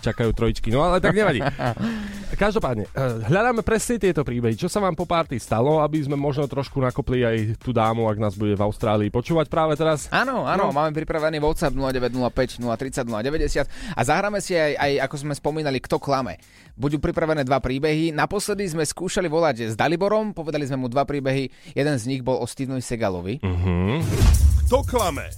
čakajú 0.00 0.30
trojičky. 0.34 0.72
No 0.72 0.82
ale 0.82 0.98
tak 0.98 1.14
nevadí. 1.14 1.42
Každopádne, 2.42 2.90
eh, 2.90 3.30
hľadáme 3.30 3.62
presne 3.62 3.98
tieto 4.02 4.26
príbehy. 4.26 4.58
Čo 4.58 4.66
sa 4.66 4.82
vám 4.82 4.98
po 4.98 5.06
párty 5.06 5.38
stalo, 5.38 5.78
aby 5.78 6.02
sme 6.02 6.18
možno 6.18 6.50
trošku 6.50 6.82
nakopli 6.82 7.22
aj 7.22 7.62
tú 7.62 7.70
dámu, 7.70 8.10
ak 8.10 8.18
nás 8.18 8.34
bude 8.34 8.58
v 8.58 8.62
Austrálii 8.64 9.08
počúvať 9.12 9.46
práve 9.46 9.78
teraz? 9.78 10.10
Áno, 10.10 10.44
áno, 10.44 10.70
no. 10.70 10.74
máme 10.74 10.90
pripravený 10.94 11.38
WhatsApp 11.38 11.74
0905 11.78 12.58
030 12.58 13.06
090 13.06 13.94
a 13.94 14.00
zahráme 14.02 14.42
si 14.42 14.58
aj, 14.58 14.72
aj, 14.76 14.92
ako 15.06 15.16
sme 15.22 15.34
spomínali, 15.38 15.78
kto 15.78 16.02
klame. 16.02 16.42
Budú 16.74 16.98
pripravené 16.98 17.46
dva 17.46 17.62
príbehy. 17.62 18.10
Naposledy 18.10 18.66
sme 18.66 18.82
skúšali 18.82 19.30
volať 19.30 19.70
s 19.70 19.74
Daliborom, 19.78 20.34
povedali 20.34 20.66
sme 20.66 20.82
mu 20.82 20.86
dva 20.90 21.06
príbehy. 21.06 21.74
Jeden 21.78 21.96
z 21.98 22.04
nich 22.10 22.26
bol 22.26 22.42
o 22.42 22.46
Stevenovi 22.50 22.82
Segalovi. 22.82 23.34
Mhm. 23.38 24.02
Kto 24.66 24.82
klame? 24.82 25.30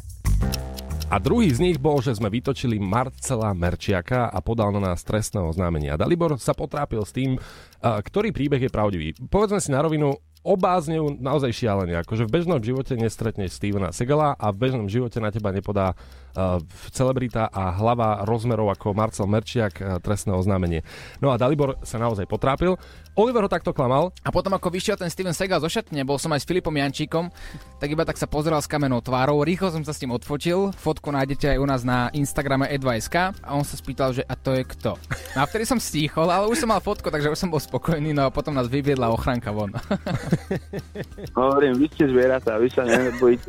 A 1.06 1.22
druhý 1.22 1.54
z 1.54 1.62
nich 1.62 1.78
bol, 1.78 2.02
že 2.02 2.18
sme 2.18 2.26
vytočili 2.26 2.82
Marcela 2.82 3.54
Merčiaka 3.54 4.26
a 4.26 4.42
podal 4.42 4.74
na 4.74 4.90
nás 4.90 5.06
trestné 5.06 5.38
oznámenie. 5.38 5.94
A 5.94 5.96
Dalibor 5.96 6.34
sa 6.34 6.50
potrápil 6.50 6.98
s 7.06 7.14
tým, 7.14 7.38
ktorý 7.78 8.34
príbeh 8.34 8.58
je 8.58 8.74
pravdivý. 8.74 9.14
Povedzme 9.30 9.62
si 9.62 9.70
na 9.70 9.86
rovinu, 9.86 10.18
obá 10.46 10.78
znejú 10.78 11.18
naozaj 11.18 11.50
šialene. 11.50 11.98
Akože 12.06 12.22
v 12.22 12.34
bežnom 12.38 12.62
živote 12.62 12.94
nestretneš 12.94 13.58
Stevena 13.58 13.90
Segala 13.90 14.38
a 14.38 14.54
v 14.54 14.62
bežnom 14.62 14.86
živote 14.86 15.18
na 15.18 15.34
teba 15.34 15.50
nepodá 15.50 15.98
uh, 16.38 16.62
celebrita 16.94 17.50
a 17.50 17.74
hlava 17.74 18.22
rozmerov 18.22 18.70
ako 18.70 18.94
Marcel 18.94 19.26
Merčiak 19.26 19.82
uh, 19.82 19.98
trestné 19.98 20.30
oznámenie. 20.38 20.86
No 21.18 21.34
a 21.34 21.40
Dalibor 21.40 21.82
sa 21.82 21.98
naozaj 21.98 22.30
potrápil. 22.30 22.78
Oliver 23.16 23.48
ho 23.48 23.50
takto 23.50 23.72
klamal. 23.72 24.12
A 24.22 24.30
potom 24.30 24.52
ako 24.52 24.68
vyšiel 24.68 25.00
ten 25.00 25.08
Steven 25.08 25.32
Segal 25.32 25.56
zo 25.56 25.72
šatne, 25.72 26.04
bol 26.04 26.20
som 26.20 26.28
aj 26.36 26.44
s 26.44 26.48
Filipom 26.48 26.76
Jančíkom, 26.76 27.32
tak 27.80 27.88
iba 27.88 28.04
tak 28.04 28.20
sa 28.20 28.28
pozeral 28.28 28.60
s 28.60 28.68
kamenou 28.68 29.00
tvárou, 29.00 29.40
rýchlo 29.40 29.72
som 29.72 29.80
sa 29.80 29.96
s 29.96 30.00
tým 30.04 30.12
odfotil, 30.12 30.68
fotku 30.76 31.08
nájdete 31.08 31.56
aj 31.56 31.58
u 31.58 31.64
nás 31.64 31.80
na 31.80 32.12
Instagrame 32.12 32.68
edva.sk 32.68 33.32
a 33.32 33.50
on 33.56 33.64
sa 33.64 33.80
spýtal, 33.80 34.12
že 34.12 34.20
a 34.28 34.36
to 34.36 34.52
je 34.52 34.68
kto? 34.68 35.00
No 35.32 35.38
a 35.40 35.48
vtedy 35.48 35.64
som 35.64 35.80
stíchol, 35.80 36.28
ale 36.28 36.44
už 36.44 36.60
som 36.60 36.68
mal 36.68 36.84
fotku, 36.84 37.08
takže 37.08 37.32
už 37.32 37.40
som 37.40 37.48
bol 37.48 37.56
spokojný, 37.56 38.12
no 38.12 38.28
a 38.28 38.34
potom 38.34 38.52
nás 38.52 38.68
vyviedla 38.68 39.08
ochranka 39.08 39.48
von. 39.48 39.72
Hovorím, 41.38 41.76
vy 41.80 41.86
ste 41.92 42.04
zvieratá, 42.08 42.56
vy 42.60 42.68
sa 42.70 42.82
nebojíte. 42.84 43.48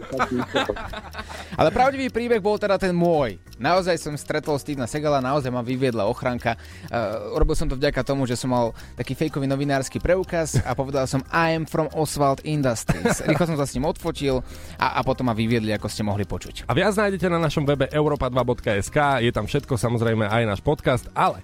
Ale 1.60 1.70
pravdivý 1.72 2.08
príbeh 2.10 2.41
bol 2.41 2.58
teda 2.58 2.79
ten 2.79 2.96
môj. 2.96 3.38
Naozaj 3.58 3.98
som 3.98 4.13
stretol 4.13 4.62
Stevena 4.62 4.86
Segala, 4.86 5.17
naozaj 5.17 5.50
ma 5.50 5.65
vyviedla 5.65 6.06
ochranka. 6.06 6.53
Uh, 6.88 7.34
robil 7.41 7.58
som 7.58 7.65
to 7.65 7.74
vďaka 7.74 8.06
tomu, 8.06 8.29
že 8.29 8.38
som 8.38 8.53
mal 8.53 8.72
taký 8.94 9.17
fejkový 9.17 9.50
novinársky 9.50 9.98
preukaz 9.98 10.62
a 10.62 10.77
povedal 10.77 11.10
som 11.10 11.25
I 11.34 11.58
am 11.58 11.65
from 11.65 11.89
Oswald 11.98 12.46
Industries. 12.46 13.25
Rýchlo 13.25 13.50
som 13.50 13.58
sa 13.58 13.65
s 13.65 13.74
ním 13.74 13.89
odfotil 13.89 14.46
a, 14.77 14.98
a 14.98 15.01
potom 15.01 15.25
ma 15.25 15.34
vyviedli, 15.34 15.74
ako 15.74 15.89
ste 15.89 16.06
mohli 16.06 16.24
počuť. 16.24 16.70
A 16.70 16.77
viac 16.77 16.94
nájdete 16.94 17.27
na 17.34 17.41
našom 17.41 17.65
webe 17.65 17.89
europa2.sk, 17.89 19.25
je 19.25 19.32
tam 19.34 19.50
všetko, 19.50 19.74
samozrejme 19.74 20.29
aj 20.29 20.44
náš 20.46 20.62
podcast, 20.62 21.10
ale 21.17 21.41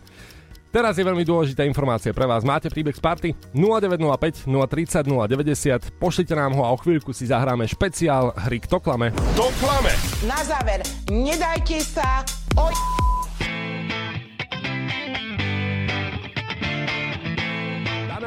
Teraz 0.74 0.98
je 0.98 1.06
veľmi 1.06 1.22
dôležitá 1.22 1.62
informácia 1.70 2.10
pre 2.18 2.26
vás. 2.26 2.42
Máte 2.42 2.66
príbeh 2.66 2.98
z 2.98 3.04
party? 3.06 3.30
0905 3.54 4.50
030 4.50 5.06
090. 5.06 6.02
Pošlite 6.02 6.34
nám 6.34 6.58
ho 6.58 6.66
a 6.66 6.74
o 6.74 6.78
chvíľku 6.82 7.14
si 7.14 7.30
zahráme 7.30 7.70
špeciál 7.70 8.34
hry 8.50 8.58
Kto 8.58 8.82
klame. 8.82 9.14
Kto 9.14 9.54
klame? 9.62 9.94
Na 10.26 10.42
záver, 10.42 10.82
nedajte 11.14 11.78
sa 11.78 12.26
oj... 12.58 13.03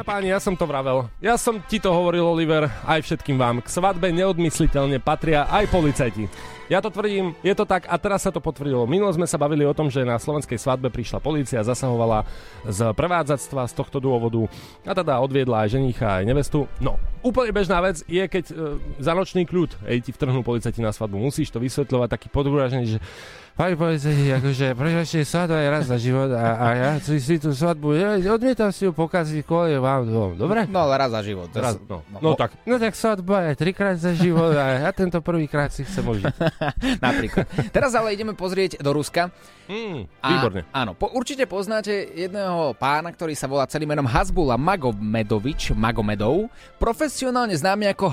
páni, 0.06 0.30
ja 0.30 0.38
som 0.38 0.54
to 0.54 0.62
vravel. 0.70 1.10
Ja 1.18 1.34
som 1.34 1.58
ti 1.58 1.82
to 1.82 1.90
hovoril, 1.90 2.22
Oliver, 2.22 2.70
aj 2.86 3.02
všetkým 3.02 3.34
vám. 3.34 3.58
K 3.58 3.66
svadbe 3.66 4.14
neodmysliteľne 4.14 5.02
patria 5.02 5.50
aj 5.50 5.66
policajti. 5.66 6.30
Ja 6.66 6.82
to 6.82 6.90
tvrdím, 6.90 7.38
je 7.46 7.54
to 7.54 7.62
tak 7.62 7.86
a 7.86 7.94
teraz 7.94 8.26
sa 8.26 8.34
to 8.34 8.42
potvrdilo. 8.42 8.90
Minulo 8.90 9.10
sme 9.14 9.22
sa 9.26 9.38
bavili 9.38 9.62
o 9.62 9.74
tom, 9.74 9.86
že 9.86 10.02
na 10.02 10.18
slovenskej 10.18 10.58
svadbe 10.58 10.90
prišla 10.90 11.22
polícia, 11.22 11.62
zasahovala 11.62 12.26
z 12.66 12.90
prevádzactva 12.90 13.70
z 13.70 13.74
tohto 13.74 14.02
dôvodu 14.02 14.50
a 14.82 14.90
teda 14.90 15.22
odviedla 15.22 15.62
aj 15.62 15.78
ženícha, 15.78 16.22
aj 16.22 16.26
nevestu. 16.26 16.66
No, 16.82 16.98
úplne 17.22 17.54
bežná 17.54 17.78
vec 17.78 18.02
je, 18.10 18.18
keď 18.18 18.44
e, 18.50 18.54
za 18.98 19.14
nočný 19.14 19.46
kľud 19.46 19.78
ej, 19.86 20.02
ti 20.02 20.10
vtrhnú 20.10 20.42
policajti 20.42 20.82
na 20.82 20.90
svadbu. 20.90 21.14
Musíš 21.22 21.54
to 21.54 21.62
vysvetľovať 21.62 22.08
taký 22.10 22.28
podvražený, 22.34 22.98
že 22.98 22.98
Pani 23.56 23.72
policajti, 23.72 24.28
akože 24.36 24.76
prečo 24.76 25.24
svadba 25.24 25.64
je 25.64 25.68
raz 25.72 25.88
za 25.88 25.96
život 25.96 26.28
a, 26.28 26.60
a 26.60 26.66
ja 26.76 26.90
si, 27.00 27.16
si 27.16 27.40
tú 27.40 27.56
svadbu, 27.56 27.96
ja 27.96 28.12
odmietam 28.28 28.68
si 28.68 28.84
ju 28.84 28.92
pokaziť 28.92 29.48
kvôli 29.48 29.80
vám 29.80 30.04
dvom, 30.04 30.36
dobre? 30.36 30.68
No 30.68 30.84
ale 30.84 31.00
raz 31.00 31.08
za 31.08 31.24
život. 31.24 31.48
Raz, 31.56 31.80
s- 31.80 31.80
no, 31.88 32.04
no, 32.20 32.36
tak. 32.36 32.52
No 32.68 32.76
tak 32.76 32.92
svadba 32.92 33.48
je 33.48 33.52
trikrát 33.56 33.96
za 33.96 34.12
život 34.12 34.52
a 34.52 34.84
ja 34.84 34.92
tento 34.92 35.24
prvýkrát 35.24 35.72
si 35.72 35.88
chcem 35.88 36.04
užiť. 36.04 36.36
Napríklad. 37.08 37.48
Teraz 37.72 37.96
ale 37.96 38.12
ideme 38.12 38.36
pozrieť 38.36 38.76
do 38.84 38.92
Ruska. 38.92 39.32
Mm, 39.72 40.04
A, 40.20 40.28
výborne. 40.36 40.60
Áno, 40.76 40.92
po, 40.92 41.08
určite 41.16 41.48
poznáte 41.48 42.12
jedného 42.12 42.76
pána, 42.76 43.08
ktorý 43.08 43.32
sa 43.32 43.48
volá 43.48 43.64
celým 43.64 43.88
menom 43.88 44.04
Hasbula 44.04 44.60
Magomedovič, 44.60 45.72
Magomedov, 45.72 46.52
profesionálne 46.76 47.56
známy 47.56 47.88
ako 47.88 48.04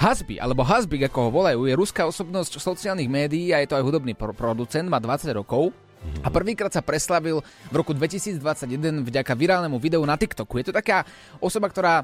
Hasby, 0.00 0.40
alebo 0.42 0.66
Hasbik, 0.66 1.06
ako 1.06 1.28
ho 1.28 1.30
volajú, 1.30 1.60
je 1.68 1.74
ruská 1.76 2.08
osobnosť 2.08 2.58
sociálnych 2.58 3.06
médií 3.06 3.54
a 3.54 3.62
je 3.62 3.68
to 3.70 3.78
aj 3.78 3.84
hudobný 3.84 4.16
pro- 4.16 4.34
producent, 4.34 4.88
má 4.88 4.98
20 4.98 5.30
rokov. 5.38 5.70
A 6.22 6.28
prvýkrát 6.34 6.74
sa 6.74 6.82
preslavil 6.82 7.46
v 7.70 7.74
roku 7.78 7.94
2021 7.94 9.06
vďaka 9.06 9.32
virálnemu 9.38 9.78
videu 9.78 10.02
na 10.02 10.18
TikToku. 10.18 10.58
Je 10.58 10.66
to 10.70 10.74
taká 10.74 11.06
osoba, 11.38 11.70
ktorá... 11.70 12.02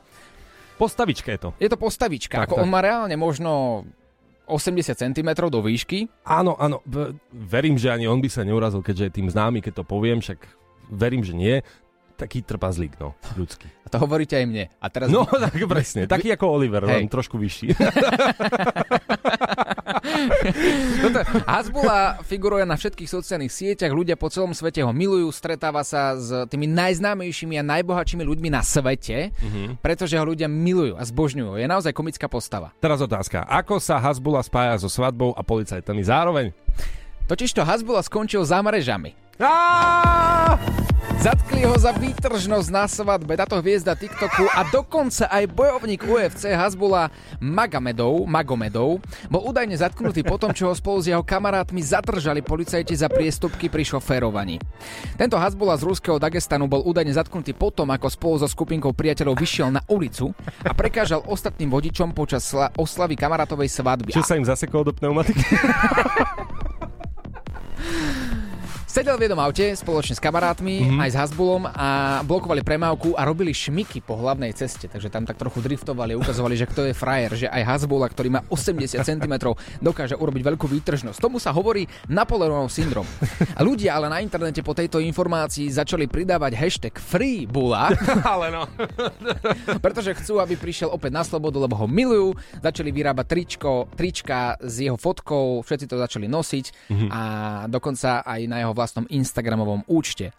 Postavička 0.78 1.34
je 1.34 1.40
to. 1.42 1.48
Je 1.58 1.66
to 1.66 1.74
postavička. 1.74 2.38
Tak, 2.38 2.46
ako 2.46 2.54
tak. 2.54 2.62
on 2.62 2.70
má 2.70 2.78
reálne 2.78 3.18
možno 3.18 3.82
80 4.46 4.94
cm 4.94 5.30
do 5.50 5.58
výšky. 5.58 6.06
Áno, 6.22 6.54
áno, 6.54 6.78
verím, 7.34 7.74
že 7.74 7.90
ani 7.90 8.06
on 8.06 8.22
by 8.22 8.30
sa 8.30 8.46
neurazil, 8.46 8.86
keďže 8.86 9.10
je 9.10 9.16
tým 9.18 9.28
známy, 9.28 9.58
keď 9.60 9.82
to 9.82 9.84
poviem, 9.84 10.22
však 10.22 10.46
verím, 10.88 11.26
že 11.26 11.34
nie. 11.34 11.66
Taký 12.18 12.42
trpazlík, 12.42 12.98
no, 12.98 13.14
ľudský. 13.32 13.70
A 13.80 13.88
to 13.88 13.96
hovoríte 13.96 14.34
aj 14.34 14.44
mne. 14.44 14.64
A 14.74 14.86
teraz 14.88 15.06
No, 15.06 15.22
tak 15.44 15.54
presne, 15.62 16.04
taký 16.04 16.34
ako 16.34 16.50
Oliver, 16.50 16.82
Hej. 16.82 16.98
len 16.98 17.06
trošku 17.06 17.38
vyšší. 17.38 17.72
Toto, 20.98 21.18
Hasbula 21.44 21.98
figuruje 22.22 22.64
na 22.64 22.74
všetkých 22.74 23.06
sociálnych 23.06 23.48
sieťach, 23.48 23.90
ľudia 23.90 24.14
po 24.14 24.28
celom 24.28 24.50
svete 24.50 24.80
ho 24.80 24.90
milujú, 24.90 25.30
stretáva 25.30 25.80
sa 25.80 26.12
s 26.12 26.28
tými 26.48 26.66
najznámejšími 26.66 27.54
a 27.54 27.64
najbohatšími 27.64 28.20
ľuďmi 28.20 28.48
na 28.48 28.60
svete, 28.60 29.30
Mhm. 29.32 29.78
pretože 29.78 30.18
ho 30.18 30.24
ľudia 30.24 30.46
milujú 30.46 30.98
a 30.98 31.02
zbožňujú. 31.02 31.54
Je 31.54 31.66
naozaj 31.66 31.92
komická 31.92 32.26
postava. 32.26 32.74
Teraz 32.78 32.98
otázka, 32.98 33.44
ako 33.44 33.78
sa 33.78 33.96
Hasbula 33.96 34.42
spája 34.42 34.74
so 34.76 34.90
svadbou 34.90 35.32
a 35.32 35.40
policajtami 35.40 36.02
zároveň? 36.02 36.50
Totižto 37.24 37.62
Hasbula 37.62 38.00
skončil 38.00 38.42
za 38.42 38.58
mrežami. 38.58 39.12
Á! 39.38 40.87
Zatkli 41.18 41.66
ho 41.66 41.74
za 41.74 41.90
výtržnosť 41.90 42.70
na 42.70 42.86
svadbe, 42.86 43.34
táto 43.34 43.58
hviezda 43.58 43.98
TikToku 43.98 44.46
a 44.54 44.62
dokonca 44.70 45.26
aj 45.26 45.50
bojovník 45.50 46.06
UFC 46.06 46.54
Hasbula 46.54 47.10
Magomedov, 47.42 48.22
Magomedov 48.22 49.02
bol 49.26 49.42
údajne 49.42 49.74
zatknutý 49.74 50.22
po 50.22 50.38
tom, 50.38 50.54
čo 50.54 50.70
ho 50.70 50.74
spolu 50.78 51.02
s 51.02 51.10
jeho 51.10 51.26
kamarátmi 51.26 51.82
zadržali 51.82 52.38
policajti 52.38 52.94
za 52.94 53.10
priestupky 53.10 53.66
pri 53.66 53.82
šoférovaní. 53.82 54.62
Tento 55.18 55.34
Hasbula 55.34 55.74
z 55.74 55.90
ruského 55.90 56.22
Dagestanu 56.22 56.70
bol 56.70 56.86
údajne 56.86 57.10
zatknutý 57.10 57.50
potom, 57.50 57.90
ako 57.90 58.14
spolu 58.14 58.38
so 58.38 58.46
skupinkou 58.46 58.94
priateľov 58.94 59.42
vyšiel 59.42 59.74
na 59.74 59.82
ulicu 59.90 60.30
a 60.62 60.70
prekážal 60.70 61.26
ostatným 61.26 61.66
vodičom 61.66 62.14
počas 62.14 62.46
sla- 62.46 62.70
oslavy 62.78 63.18
kamarátovej 63.18 63.66
svadby. 63.66 64.14
Čo 64.14 64.22
sa 64.22 64.38
im 64.38 64.46
zasekol 64.46 64.86
do 64.86 64.94
pneumatiky? 64.94 65.42
Sedel 68.98 69.14
v 69.14 69.30
jednom 69.30 69.38
aute 69.38 69.78
spoločne 69.78 70.18
s 70.18 70.22
kamarátmi, 70.26 70.82
mm-hmm. 70.82 71.02
aj 71.06 71.10
s 71.14 71.16
Hasbulom 71.22 71.70
a 71.70 72.18
blokovali 72.26 72.66
premávku 72.66 73.14
a 73.14 73.22
robili 73.22 73.54
šmiky 73.54 74.02
po 74.02 74.18
hlavnej 74.18 74.50
ceste, 74.58 74.90
takže 74.90 75.06
tam 75.06 75.22
tak 75.22 75.38
trochu 75.38 75.62
driftovali 75.62 76.18
ukazovali, 76.18 76.58
že 76.58 76.66
kto 76.66 76.90
je 76.90 76.98
frajer, 76.98 77.30
že 77.38 77.46
aj 77.46 77.62
Hasbula, 77.62 78.10
ktorý 78.10 78.34
má 78.34 78.40
80 78.50 78.98
cm, 78.98 79.54
dokáže 79.78 80.18
urobiť 80.18 80.42
veľkú 80.42 80.66
výtržnosť. 80.66 81.14
Tomu 81.22 81.38
sa 81.38 81.54
hovorí 81.54 81.86
Napoleonov 82.10 82.74
syndrom. 82.74 83.06
A 83.54 83.62
ľudia 83.62 83.94
ale 83.94 84.10
na 84.10 84.18
internete 84.18 84.66
po 84.66 84.74
tejto 84.74 84.98
informácii 84.98 85.70
začali 85.70 86.10
pridávať 86.10 86.58
hashtag 86.58 86.98
FreeBula, 86.98 87.94
Ale 88.34 88.50
no. 88.50 88.66
pretože 89.78 90.18
chcú, 90.18 90.42
aby 90.42 90.58
prišiel 90.58 90.90
opäť 90.90 91.14
na 91.14 91.22
slobodu, 91.22 91.54
lebo 91.62 91.78
ho 91.78 91.86
milujú. 91.86 92.34
Začali 92.58 92.90
vyrábať 92.90 93.30
tričko, 93.30 93.86
trička 93.94 94.58
s 94.58 94.82
jeho 94.82 94.98
fotkou, 94.98 95.62
všetci 95.62 95.86
to 95.86 96.02
začali 96.02 96.26
nosiť 96.26 96.90
Mhm. 96.90 97.06
a 97.14 97.20
dokonca 97.70 98.26
aj 98.26 98.40
na 98.50 98.66
jeho 98.66 98.74
vlastnom 98.88 99.04
Instagramovom 99.12 99.84
účte. 99.84 100.32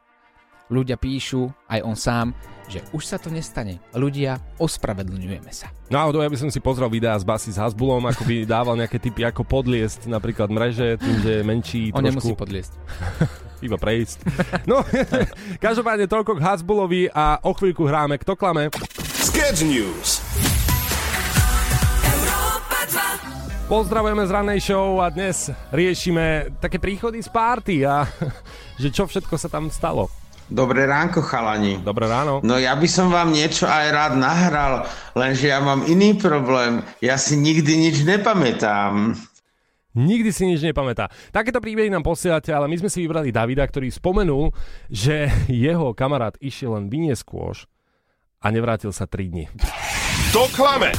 Ľudia 0.74 0.98
píšu, 0.98 1.50
aj 1.70 1.82
on 1.86 1.98
sám, 1.98 2.34
že 2.70 2.82
už 2.94 3.02
sa 3.02 3.18
to 3.18 3.34
nestane. 3.34 3.82
Ľudia, 3.94 4.38
ospravedlňujeme 4.62 5.50
sa. 5.50 5.74
Náhodou, 5.90 6.22
ja 6.22 6.30
by 6.30 6.38
som 6.38 6.50
si 6.54 6.62
pozrel 6.62 6.90
videá 6.90 7.18
z 7.18 7.26
basy 7.26 7.50
s 7.54 7.58
Hasbulom, 7.58 8.06
ako 8.06 8.26
by 8.26 8.46
dával 8.58 8.78
nejaké 8.78 8.98
typy, 9.02 9.26
ako 9.26 9.46
podliesť 9.46 10.10
napríklad 10.10 10.50
mreže, 10.50 10.98
tým, 10.98 11.18
že 11.22 11.32
je 11.42 11.44
menší 11.46 11.82
On 11.94 12.02
nemusí 12.02 12.34
trošku, 12.34 12.42
podliesť. 12.42 12.74
iba 13.66 13.78
prejsť. 13.78 14.18
No, 14.66 14.82
každopádne 15.66 16.06
toľko 16.10 16.38
k 16.38 16.44
Hasbulovi 16.46 17.04
a 17.14 17.42
o 17.42 17.54
chvíľku 17.54 17.86
hráme 17.86 18.18
Kto 18.22 18.38
klame. 18.38 18.70
Sketch 19.18 19.66
News. 19.66 20.22
Pozdravujeme 23.70 24.26
z 24.26 24.34
rannej 24.34 24.60
show 24.66 24.98
a 24.98 25.14
dnes 25.14 25.54
riešime 25.70 26.58
také 26.58 26.82
príchody 26.82 27.22
z 27.22 27.30
párty 27.30 27.86
a 27.86 28.02
že 28.82 28.90
čo 28.90 29.06
všetko 29.06 29.38
sa 29.38 29.46
tam 29.46 29.70
stalo. 29.70 30.10
Dobré 30.50 30.90
ránko, 30.90 31.22
chalani. 31.22 31.78
Dobré 31.78 32.10
ráno. 32.10 32.42
No 32.42 32.58
ja 32.58 32.74
by 32.74 32.90
som 32.90 33.14
vám 33.14 33.30
niečo 33.30 33.70
aj 33.70 33.94
rád 33.94 34.14
nahral, 34.18 34.90
lenže 35.14 35.54
ja 35.54 35.62
mám 35.62 35.86
iný 35.86 36.18
problém. 36.18 36.82
Ja 36.98 37.22
si 37.22 37.38
nikdy 37.38 37.78
nič 37.78 38.02
nepamätám. 38.10 39.14
Nikdy 39.94 40.34
si 40.34 40.50
nič 40.50 40.66
nepamätá. 40.66 41.14
Takéto 41.30 41.62
príbehy 41.62 41.94
nám 41.94 42.02
posielate, 42.02 42.50
ale 42.50 42.66
my 42.66 42.74
sme 42.82 42.90
si 42.90 43.06
vybrali 43.06 43.30
Davida, 43.30 43.70
ktorý 43.70 43.94
spomenul, 43.94 44.50
že 44.90 45.30
jeho 45.46 45.94
kamarát 45.94 46.34
išiel 46.42 46.74
len 46.74 46.90
vyniesť 46.90 47.22
kôž 47.22 47.70
a 48.42 48.50
nevrátil 48.50 48.90
sa 48.90 49.06
3 49.06 49.30
dní. 49.30 49.46
Kto 50.34 50.50
klame? 50.58 50.90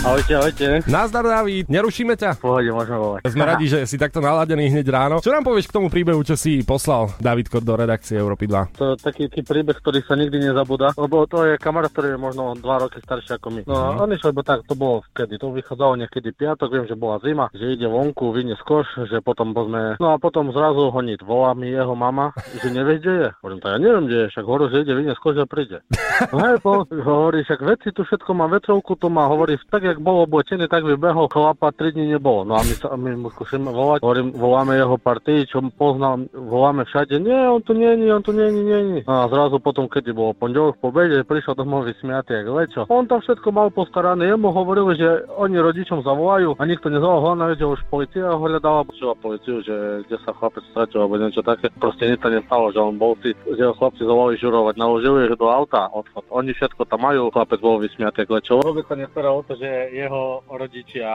Ahojte, 0.00 0.32
ahojte. 0.32 0.66
Nazdar 0.88 1.28
David, 1.28 1.68
nerušíme 1.68 2.16
ťa? 2.16 2.40
Pohode, 2.40 2.72
môžeme 2.72 2.96
volať. 2.96 3.20
Sme 3.36 3.44
radi, 3.44 3.68
že 3.68 3.84
si 3.84 4.00
takto 4.00 4.24
naladený 4.24 4.72
hneď 4.72 4.88
ráno. 4.88 5.16
Čo 5.20 5.28
nám 5.28 5.44
povieš 5.44 5.68
k 5.68 5.76
tomu 5.76 5.92
príbehu, 5.92 6.24
čo 6.24 6.40
si 6.40 6.64
poslal 6.64 7.12
Davidko 7.20 7.60
do 7.60 7.76
redakcie 7.76 8.16
Európy 8.16 8.48
2? 8.48 8.80
To 8.80 8.84
je 8.88 8.94
taký, 8.96 9.28
taký 9.28 9.44
príbeh, 9.44 9.76
ktorý 9.76 10.00
sa 10.08 10.16
nikdy 10.16 10.40
nezabúda, 10.40 10.96
lebo 10.96 11.28
to 11.28 11.44
je 11.44 11.60
kamarát, 11.60 11.92
ktorý 11.92 12.16
je 12.16 12.18
možno 12.18 12.56
2 12.56 12.64
roky 12.64 12.96
starší 13.04 13.36
ako 13.36 13.48
my. 13.52 13.60
No 13.68 13.76
a 13.76 13.86
on 14.00 14.08
išiel, 14.16 14.32
lebo 14.32 14.40
tak 14.40 14.64
to 14.64 14.72
bolo 14.72 15.04
vtedy, 15.12 15.36
to 15.36 15.52
vychádzalo 15.52 15.92
niekedy 16.00 16.32
piatok, 16.32 16.68
viem, 16.72 16.88
že 16.88 16.96
bola 16.96 17.20
zima, 17.20 17.52
že 17.52 17.68
ide 17.68 17.84
vonku, 17.84 18.32
vyniesť 18.32 18.64
koš, 18.64 18.88
že 19.04 19.20
potom 19.20 19.52
sme, 19.52 20.00
no 20.00 20.16
a 20.16 20.16
potom 20.16 20.48
zrazu 20.48 20.88
honiť, 20.88 21.20
volá 21.20 21.52
mi 21.52 21.68
jeho 21.68 21.92
mama, 21.92 22.32
že 22.56 22.72
nevieš, 22.72 23.04
kde 23.04 23.12
je. 23.20 23.28
Hovorím, 23.44 23.60
ja 23.68 23.76
neviem, 23.76 24.04
kde 24.08 24.18
je, 24.24 24.26
však 24.32 24.44
hovorí, 24.48 24.64
že 24.72 24.80
ide 24.80 24.94
vyniesť 24.96 25.20
koš 25.20 25.36
a 25.44 25.46
príde. 25.46 25.78
No 26.20 26.36
hej, 26.44 26.60
po, 26.60 26.84
hovorí, 26.84 27.40
však 27.48 27.64
veci 27.64 27.88
tu 27.96 28.04
všetko 28.04 28.36
má 28.36 28.44
vetrovku, 28.44 28.92
to 28.92 29.08
má, 29.08 29.24
hovorí, 29.24 29.56
tak 29.72 29.89
jak 29.90 29.98
bolo 29.98 30.24
oblečený, 30.24 30.70
tak 30.70 30.86
vybehol, 30.86 31.26
chlapa 31.26 31.74
3 31.74 31.92
dní 31.92 32.14
nebolo. 32.14 32.46
No 32.46 32.54
a 32.54 32.62
my, 32.62 32.74
sa, 32.78 32.94
my 32.94 33.10
mu 33.18 33.30
volať, 33.74 34.00
hovorím, 34.06 34.30
voláme 34.34 34.78
jeho 34.78 34.94
partii, 34.94 35.50
čo 35.50 35.58
poznal, 35.74 36.30
voláme 36.30 36.86
všade, 36.86 37.18
nie, 37.18 37.40
on 37.50 37.62
tu 37.62 37.74
nie, 37.74 37.94
on 38.10 38.22
tu 38.22 38.30
nie, 38.30 38.46
nie. 38.50 39.02
No 39.04 39.24
a 39.24 39.28
zrazu 39.32 39.58
potom, 39.58 39.90
keď 39.90 40.14
bolo 40.14 40.36
pondelok 40.36 40.78
po 40.78 40.90
obede, 40.94 41.22
prišiel 41.24 41.54
domov 41.56 41.86
vysmiatý, 41.86 42.42
jak 42.42 42.48
lečo. 42.50 42.80
On 42.90 43.06
tam 43.06 43.22
všetko 43.22 43.48
mal 43.54 43.68
postarané, 43.70 44.28
jemu 44.28 44.50
hovorili, 44.50 44.98
že 44.98 45.24
oni 45.38 45.56
rodičom 45.56 46.02
zavolajú 46.04 46.58
a 46.58 46.62
nikto 46.66 46.92
nezavolal, 46.92 47.34
hlavne, 47.34 47.56
že 47.56 47.66
už 47.66 47.80
policia 47.88 48.28
hľadala, 48.28 48.84
počula 48.84 49.14
policiu, 49.16 49.64
že 49.64 50.04
kde 50.06 50.16
sa 50.26 50.34
chlapec 50.36 50.66
stratil 50.74 51.06
alebo 51.06 51.16
niečo 51.16 51.40
také. 51.40 51.72
Proste 51.80 52.10
nič 52.10 52.20
sa 52.20 52.28
nestalo, 52.28 52.74
že 52.74 52.82
on 52.82 52.98
bol 53.00 53.16
si, 53.24 53.32
že 53.32 53.62
ho 53.64 53.72
chlapci 53.72 54.02
zavolali 54.04 54.36
žurovať, 54.36 54.74
naložili 54.76 55.30
ich 55.30 55.38
do 55.38 55.48
auta, 55.48 55.88
odchod. 55.88 56.26
Oni 56.34 56.52
všetko 56.52 56.82
tam 56.84 57.00
majú, 57.06 57.30
chlapec 57.32 57.58
bol 57.62 57.80
vysmiatý, 57.80 58.26
lečo. 58.28 58.60
Vôbec 58.60 58.84
sa 58.84 58.98
nestará 58.98 59.30
o 59.30 59.40
to, 59.46 59.56
že 59.56 59.68
jeho 59.88 60.44
rodičia 60.46 61.08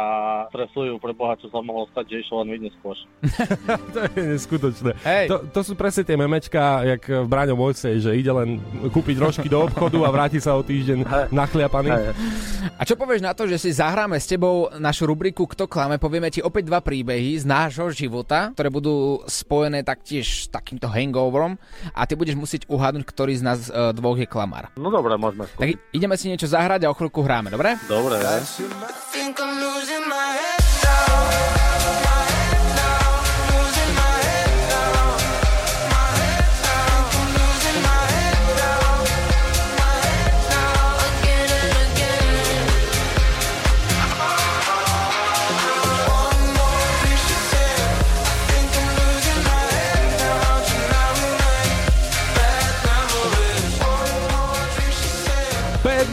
stresujú 0.49 0.97
pre 0.97 1.13
Boha, 1.13 1.38
čo 1.38 1.51
sa 1.54 1.62
mohlo 1.62 1.86
stať, 1.91 2.06
že 2.10 2.15
išiel 2.25 2.38
len 2.41 2.49
vidieť 2.58 2.73
skôr. 2.80 2.95
to 3.93 3.99
je 4.15 4.21
neskutočné. 4.34 4.91
Hej. 5.04 5.25
To, 5.30 5.38
to 5.51 5.62
sú 5.62 5.73
presne 5.78 6.01
tie 6.01 6.17
memečka, 6.17 6.82
jak 6.86 7.04
v 7.06 7.28
Braňo 7.28 7.54
Mojcej, 7.54 8.01
že 8.01 8.12
ide 8.15 8.32
len 8.32 8.58
kúpiť 8.89 9.15
rožky 9.19 9.47
do 9.47 9.65
obchodu 9.65 9.97
a 10.06 10.10
vráti 10.10 10.39
sa 10.39 10.56
o 10.56 10.65
týždeň 10.65 11.30
nachliapaný. 11.30 11.89
A 12.75 12.82
čo 12.84 12.97
povieš 12.97 13.21
na 13.21 13.36
to, 13.36 13.45
že 13.45 13.60
si 13.60 13.69
zahráme 13.75 14.17
s 14.17 14.25
tebou 14.25 14.71
našu 14.78 15.06
rubriku 15.06 15.45
Kto 15.45 15.69
klame? 15.69 16.01
Povieme 16.01 16.32
ti 16.32 16.41
opäť 16.41 16.67
dva 16.69 16.80
príbehy 16.82 17.38
z 17.38 17.45
nášho 17.45 17.89
života, 17.93 18.51
ktoré 18.56 18.69
budú 18.71 19.21
spojené 19.28 19.86
taktiež 19.86 20.45
s 20.45 20.51
takýmto 20.51 20.89
hangoverom 20.89 21.58
a 21.93 22.01
ty 22.08 22.17
budeš 22.17 22.36
musieť 22.36 22.62
uhádnuť, 22.71 23.04
ktorý 23.06 23.34
z 23.38 23.43
nás 23.45 23.60
e, 23.67 23.93
dvoch 23.93 24.17
je 24.17 24.28
klamár. 24.28 24.71
No 24.80 24.89
dobre, 24.89 25.15
môžeme. 25.19 25.45
Tak 25.56 25.67
i- 25.69 25.80
ideme 25.93 26.15
si 26.17 26.32
niečo 26.32 26.49
zahrať 26.49 26.86
a 26.86 26.91
o 26.91 26.97
chvíľku 26.97 27.21
hráme, 27.21 27.51
dobre? 27.51 27.78
Dobre. 27.86 28.17
I'm 28.25 28.43
losing 29.60 30.08
my 30.08 30.15
head 30.15 30.55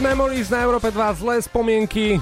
Memories 0.03 0.51
na 0.51 0.67
Európe 0.67 0.91
2, 0.91 1.23
zlé 1.23 1.39
spomienky. 1.39 2.19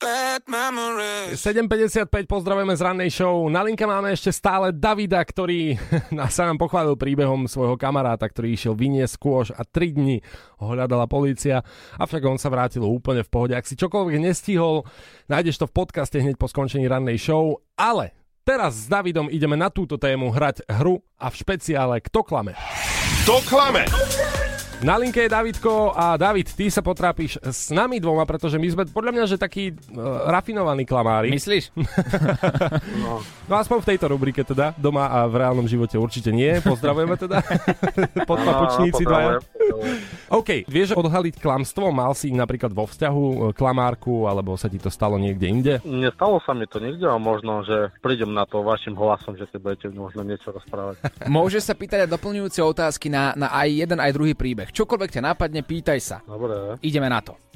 Bad 0.00 0.48
memories. 0.48 1.36
7.55 1.36 2.24
pozdravujeme 2.24 2.72
z 2.72 2.80
rannej 2.80 3.10
show. 3.12 3.44
Na 3.52 3.60
linke 3.60 3.84
máme 3.84 4.16
ešte 4.16 4.32
stále 4.32 4.72
Davida, 4.72 5.20
ktorý 5.20 5.76
nás 6.16 6.32
sa 6.32 6.48
nám 6.48 6.56
pochválil 6.56 6.96
príbehom 6.96 7.44
svojho 7.44 7.76
kamaráta, 7.76 8.24
ktorý 8.24 8.56
išiel 8.56 8.72
vyniesť 8.72 9.20
kôž 9.20 9.52
a 9.52 9.68
3 9.68 10.00
dní 10.00 10.24
ho 10.56 10.72
hľadala 10.72 11.04
polícia. 11.04 11.60
Avšak 12.00 12.24
on 12.24 12.40
sa 12.40 12.48
vrátil 12.48 12.88
úplne 12.88 13.20
v 13.20 13.28
pohode. 13.28 13.52
Ak 13.52 13.68
si 13.68 13.76
čokoľvek 13.76 14.16
nestihol, 14.16 14.88
nájdeš 15.28 15.60
to 15.60 15.68
v 15.68 15.76
podcaste 15.76 16.16
hneď 16.16 16.40
po 16.40 16.48
skončení 16.48 16.88
rannej 16.88 17.20
show. 17.20 17.60
Ale 17.76 18.16
teraz 18.48 18.80
s 18.80 18.88
Davidom 18.88 19.28
ideme 19.28 19.60
na 19.60 19.68
túto 19.68 20.00
tému 20.00 20.32
hrať 20.32 20.64
hru 20.72 21.04
a 21.20 21.28
v 21.28 21.36
špeciále 21.36 22.00
Kto 22.00 22.24
klame. 22.24 22.56
Kto 23.28 23.44
klame? 23.44 23.84
Na 24.78 24.94
linke 24.94 25.26
je 25.26 25.30
Davidko 25.30 25.90
a 25.90 26.14
David, 26.14 26.54
ty 26.54 26.70
sa 26.70 26.78
potrápiš 26.86 27.42
s 27.42 27.74
nami 27.74 27.98
dvoma, 27.98 28.22
pretože 28.22 28.62
my 28.62 28.68
sme 28.70 28.82
podľa 28.86 29.10
mňa, 29.10 29.24
že 29.26 29.34
takí 29.34 29.74
uh, 29.74 30.30
rafinovaní 30.30 30.86
klamári. 30.86 31.34
Myslíš? 31.34 31.74
no. 33.02 33.18
no 33.50 33.54
aspoň 33.58 33.82
v 33.82 33.88
tejto 33.90 34.06
rubrike 34.06 34.46
teda, 34.46 34.78
doma 34.78 35.10
a 35.10 35.26
v 35.26 35.34
reálnom 35.42 35.66
živote 35.66 35.98
určite 35.98 36.30
nie. 36.30 36.62
Pozdravujeme 36.62 37.18
teda. 37.18 37.42
Podpapučníci 38.30 39.02
dvaja. 39.02 39.42
OK, 40.30 40.68
vieš 40.70 40.94
odhaliť 40.94 41.42
klamstvo? 41.42 41.90
Mal 41.90 42.14
si 42.14 42.30
napríklad 42.30 42.70
vo 42.70 42.84
vzťahu 42.84 43.24
e, 43.24 43.36
klamárku, 43.56 44.28
alebo 44.28 44.54
sa 44.60 44.68
ti 44.68 44.76
to 44.76 44.92
stalo 44.92 45.16
niekde 45.16 45.46
inde? 45.48 45.74
Nestalo 45.82 46.38
sa 46.44 46.52
mi 46.52 46.68
to 46.68 46.78
nikde 46.78 47.08
a 47.08 47.16
možno, 47.16 47.64
že 47.64 47.90
prídem 48.04 48.30
na 48.36 48.44
to 48.44 48.60
vašim 48.60 48.92
hlasom, 48.92 49.34
že 49.34 49.48
si 49.48 49.56
budete 49.56 49.88
možno 49.90 50.22
niečo 50.22 50.52
rozprávať. 50.52 51.00
Môžeš 51.26 51.66
sa 51.66 51.74
pýtať 51.74 52.04
aj 52.04 52.12
doplňujúce 52.12 52.60
otázky 52.60 53.08
na, 53.08 53.32
na 53.34 53.48
aj 53.50 53.68
jeden, 53.72 53.98
aj 53.98 54.12
druhý 54.12 54.36
príbeh. 54.36 54.67
Čokoľvek 54.72 55.10
ťa 55.18 55.22
napadne, 55.24 55.64
pýtaj 55.64 55.98
sa. 56.00 56.16
Dobre. 56.22 56.76
Ideme 56.84 57.08
na 57.08 57.20
to. 57.24 57.47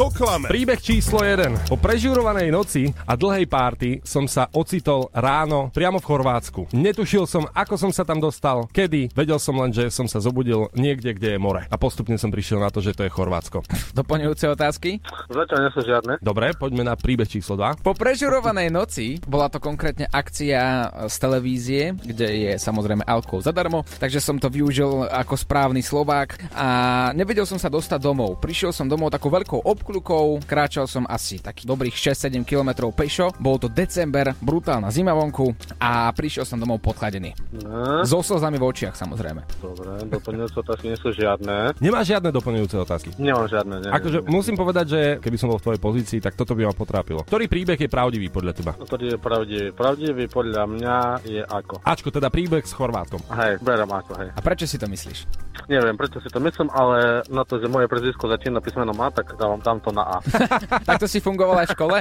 To 0.00 0.08
klame. 0.08 0.48
Príbeh 0.48 0.80
číslo 0.80 1.20
1. 1.20 1.68
Po 1.68 1.76
prežurovanej 1.76 2.48
noci 2.48 2.88
a 3.04 3.12
dlhej 3.20 3.44
párty 3.44 4.00
som 4.00 4.24
sa 4.24 4.48
ocitol 4.56 5.12
ráno 5.12 5.68
priamo 5.76 6.00
v 6.00 6.08
Chorvátsku. 6.08 6.72
Netušil 6.72 7.28
som, 7.28 7.44
ako 7.52 7.76
som 7.76 7.92
sa 7.92 8.00
tam 8.08 8.16
dostal, 8.16 8.64
kedy. 8.72 9.12
Vedel 9.12 9.36
som 9.36 9.60
len, 9.60 9.76
že 9.76 9.92
som 9.92 10.08
sa 10.08 10.16
zobudil 10.16 10.72
niekde, 10.72 11.12
kde 11.12 11.36
je 11.36 11.38
more. 11.44 11.68
A 11.68 11.76
postupne 11.76 12.16
som 12.16 12.32
prišiel 12.32 12.64
na 12.64 12.72
to, 12.72 12.80
že 12.80 12.96
to 12.96 13.04
je 13.04 13.12
Chorvátsko. 13.12 13.60
Doplňujúce 14.00 14.48
otázky? 14.48 15.04
Zatiaľ 15.28 15.68
nie 15.68 15.72
sú 15.76 15.84
žiadne. 15.84 16.16
Dobre, 16.24 16.56
poďme 16.56 16.88
na 16.88 16.96
príbeh 16.96 17.28
číslo 17.28 17.60
2. 17.60 17.84
Po 17.84 17.92
prežurovanej 17.92 18.72
noci, 18.72 19.20
bola 19.28 19.52
to 19.52 19.60
konkrétne 19.60 20.08
akcia 20.08 20.96
z 21.12 21.16
televízie, 21.20 21.92
kde 21.92 22.48
je 22.48 22.52
samozrejme 22.56 23.04
alkohol 23.04 23.44
zadarmo, 23.44 23.84
takže 24.00 24.24
som 24.24 24.40
to 24.40 24.48
využil 24.48 25.04
ako 25.12 25.36
správny 25.36 25.84
Slovák 25.84 26.56
a 26.56 26.68
nevedel 27.12 27.44
som 27.44 27.60
sa 27.60 27.68
dostať 27.68 28.00
domov. 28.00 28.40
Prišiel 28.40 28.72
som 28.72 28.88
domov 28.88 29.12
takou 29.12 29.28
veľkou 29.28 29.60
obklukou, 29.90 30.38
kráčal 30.46 30.86
som 30.86 31.02
asi 31.10 31.42
takých 31.42 31.66
dobrých 31.66 31.98
6-7 31.98 32.46
km 32.46 32.94
pešo, 32.94 33.34
bol 33.42 33.58
to 33.58 33.66
december, 33.66 34.30
brutálna 34.38 34.86
zima 34.94 35.10
vonku 35.10 35.50
a 35.82 36.06
prišiel 36.14 36.46
som 36.46 36.62
domov 36.62 36.78
podchladený. 36.78 37.34
Ne? 37.58 38.06
So 38.06 38.22
slzami 38.22 38.54
v 38.54 38.70
očiach 38.70 38.94
samozrejme. 38.94 39.42
Dobre, 39.58 40.06
doplňujúce 40.06 40.56
otázky 40.62 40.94
nie 40.94 40.98
sú 41.02 41.10
žiadne. 41.10 41.74
Nemá 41.82 42.06
žiadne 42.06 42.30
doplňujúce 42.30 42.76
otázky. 42.78 43.10
Nemám 43.18 43.50
žiadne, 43.50 43.74
nie. 43.82 43.90
Akože 43.90 44.22
musím 44.30 44.54
povedať, 44.54 44.86
že 44.86 45.00
keby 45.18 45.36
som 45.36 45.50
bol 45.50 45.58
v 45.58 45.66
tvojej 45.66 45.82
pozícii, 45.82 46.18
tak 46.22 46.38
toto 46.38 46.54
by 46.54 46.70
ma 46.70 46.74
potrápilo. 46.74 47.26
Ktorý 47.26 47.50
príbeh 47.50 47.82
je 47.82 47.90
pravdivý 47.90 48.30
podľa 48.30 48.52
teba? 48.54 48.72
Ktorý 48.78 49.18
je 49.18 49.18
pravdivý? 49.18 49.68
Pravdivý 49.74 50.24
podľa 50.30 50.70
mňa 50.70 50.96
je 51.26 51.42
ako. 51.42 51.82
Ačko, 51.82 52.14
teda 52.14 52.30
príbeh 52.30 52.62
s 52.62 52.70
Chorvátom. 52.70 53.18
Hej, 53.34 53.58
berem 53.58 53.90
ako, 53.90 54.14
hej. 54.22 54.30
A 54.30 54.38
prečo 54.38 54.70
si 54.70 54.78
to 54.78 54.86
myslíš? 54.86 55.49
Neviem, 55.70 55.94
prečo 55.94 56.18
si 56.18 56.26
to 56.26 56.42
myslím, 56.42 56.66
ale 56.68 57.22
na 57.30 57.46
to, 57.46 57.56
že 57.56 57.64
moje 57.64 57.86
prezvisko 57.86 58.26
začína 58.26 58.58
písmenom 58.58 58.98
A, 58.98 59.06
tak 59.08 59.38
dávam 59.38 59.62
tam 59.62 59.78
to 59.78 59.88
na 59.88 60.02
A. 60.02 60.16
Takto 60.88 61.06
si 61.06 61.22
fungoval 61.22 61.62
aj 61.62 61.68
v 61.68 61.74
škole? 61.78 61.96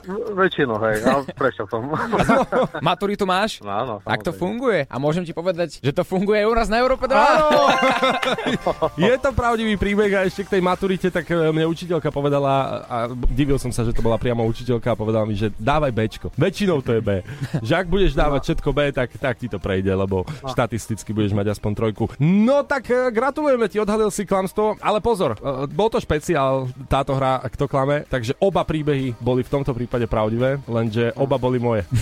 V- 0.00 0.32
Väčšinu, 0.34 0.80
hej, 0.80 1.04
a 1.04 1.20
prešiel 1.28 1.68
som. 1.68 1.92
Maturitu 2.80 3.22
máš? 3.22 3.60
Áno, 3.60 4.00
Tak 4.00 4.24
to 4.24 4.32
samozrejme. 4.32 4.40
funguje. 4.40 4.80
A 4.88 4.96
môžem 4.96 5.22
ti 5.22 5.30
povedať, 5.30 5.76
že 5.76 5.92
to 5.92 6.02
funguje 6.02 6.40
aj 6.40 6.48
u 6.48 6.54
nás 6.54 6.68
na 6.68 6.80
Európe 6.80 7.04
2. 7.04 7.12
Je 8.98 9.14
to 9.18 9.30
pravdivý 9.30 9.76
príbeh 9.76 10.12
a 10.14 10.24
ešte 10.24 10.42
k 10.42 10.56
tej 10.56 10.62
maturite, 10.62 11.08
tak 11.08 11.26
e, 11.26 11.36
mne 11.46 11.66
učiteľka 11.66 12.08
povedala, 12.08 12.52
a 12.82 12.96
divil 13.28 13.58
som 13.58 13.68
sa, 13.68 13.82
že 13.82 13.92
to 13.92 14.00
bola 14.00 14.16
priamo 14.16 14.40
učiteľka 14.42 14.88
a 14.88 14.96
povedala 14.96 15.24
mi, 15.24 15.34
že 15.34 15.52
dávaj 15.52 15.92
Bčko. 15.92 16.28
Väčšinou 16.34 16.80
to 16.80 16.94
je 16.94 17.02
B. 17.02 17.20
Že 17.60 17.74
ak 17.74 17.86
budeš 17.86 18.12
dávať 18.14 18.40
všetko 18.46 18.68
B, 18.70 18.78
tak, 18.90 19.08
tak 19.12 19.36
ti 19.36 19.46
to 19.46 19.58
prejde, 19.58 19.90
lebo 19.90 20.24
štatisticky 20.46 21.10
budeš 21.10 21.34
mať 21.34 21.52
aspoň 21.52 21.72
trojku. 21.74 22.04
No 22.16 22.62
tak 22.62 22.85
e, 22.86 23.10
gratulujeme 23.10 23.66
ti, 23.66 23.76
odhalil 23.76 24.08
si 24.08 24.22
klamstvo, 24.22 24.76
ale 24.78 24.98
pozor, 24.98 25.34
e, 25.34 25.40
bol 25.68 25.86
to 25.86 25.98
špeciál 25.98 26.66
táto 26.86 27.12
hra, 27.12 27.40
kto 27.46 27.66
klame, 27.66 28.04
takže 28.04 28.34
oba 28.38 28.62
príbehy 28.62 29.14
boli 29.16 29.40
v 29.40 29.50
tomto 29.50 29.70
prípade 29.70 30.04
pravdivé, 30.04 30.58
lenže 30.64 31.10
oba 31.14 31.36
boli 31.36 31.56
moje. 31.56 31.82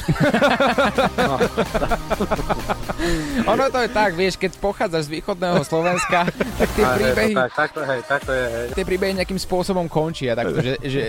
Ono 3.47 3.64
to 3.68 3.79
je 3.79 3.90
tak, 3.90 4.14
vieš, 4.14 4.35
keď 4.37 4.57
pochádzaš 4.57 5.07
z 5.07 5.20
východného 5.20 5.61
Slovenska, 5.62 6.25
tak 6.31 6.68
tie 6.73 6.85
príbehy, 6.97 7.33
Tak, 7.35 7.51
tak 7.53 7.70
to, 7.73 7.81
hej, 7.83 8.01
tak 8.05 8.20
to 8.25 8.33
je, 8.33 8.44
hej. 8.47 8.66
tie 8.73 8.85
príbehy 8.85 9.12
nejakým 9.14 9.37
spôsobom 9.37 9.87
končia, 9.87 10.33
takto, 10.33 10.61
že, 10.61 10.81
že 10.81 11.03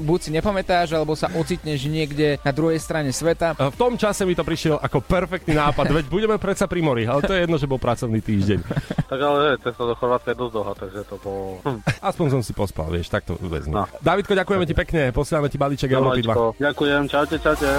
buď 0.00 0.18
si 0.18 0.30
nepamätáš, 0.32 0.92
alebo 0.92 1.12
sa 1.12 1.28
ocitneš 1.30 1.84
niekde 1.84 2.40
na 2.40 2.52
druhej 2.52 2.80
strane 2.80 3.12
sveta. 3.12 3.52
E, 3.54 3.68
V 3.68 3.76
tom 3.76 3.94
čase 3.94 4.24
mi 4.24 4.32
to 4.32 4.42
prišiel 4.42 4.78
ako 4.78 5.00
perfektný 5.00 5.54
nápad, 5.54 5.92
veď 5.92 6.04
budeme 6.08 6.36
predsa 6.36 6.64
pri 6.64 6.80
mori, 6.80 7.04
ale 7.04 7.20
to 7.20 7.32
je 7.32 7.44
jedno, 7.44 7.56
že 7.56 7.66
bol 7.66 7.78
pracovný 7.78 8.20
týždeň. 8.20 8.60
Tak 9.12 9.20
ale 9.24 9.58
cesta 9.62 9.82
do 9.86 9.94
Chorvátska 9.94 10.34
je 10.34 10.38
dosť 10.38 10.52
dlhá, 10.52 10.72
takže 10.74 11.00
to 11.06 11.16
bolo... 11.22 11.62
Hm. 11.62 11.80
Aspoň 12.02 12.26
som 12.34 12.42
si 12.42 12.52
pospal, 12.52 12.90
vieš, 12.90 13.08
tak 13.08 13.22
to 13.24 13.38
vezmi. 13.38 13.74
No. 13.74 13.86
Davidko, 14.02 14.34
ďakujeme 14.34 14.64
ti 14.66 14.74
pekne, 14.74 15.14
posielame 15.14 15.48
ti 15.48 15.58
balíček 15.58 15.90
Európy 15.94 16.20
2. 16.20 16.28
Domačko. 16.28 16.44
Ďakujem, 16.58 17.02
čaute, 17.08 17.36
čaute. 17.38 17.70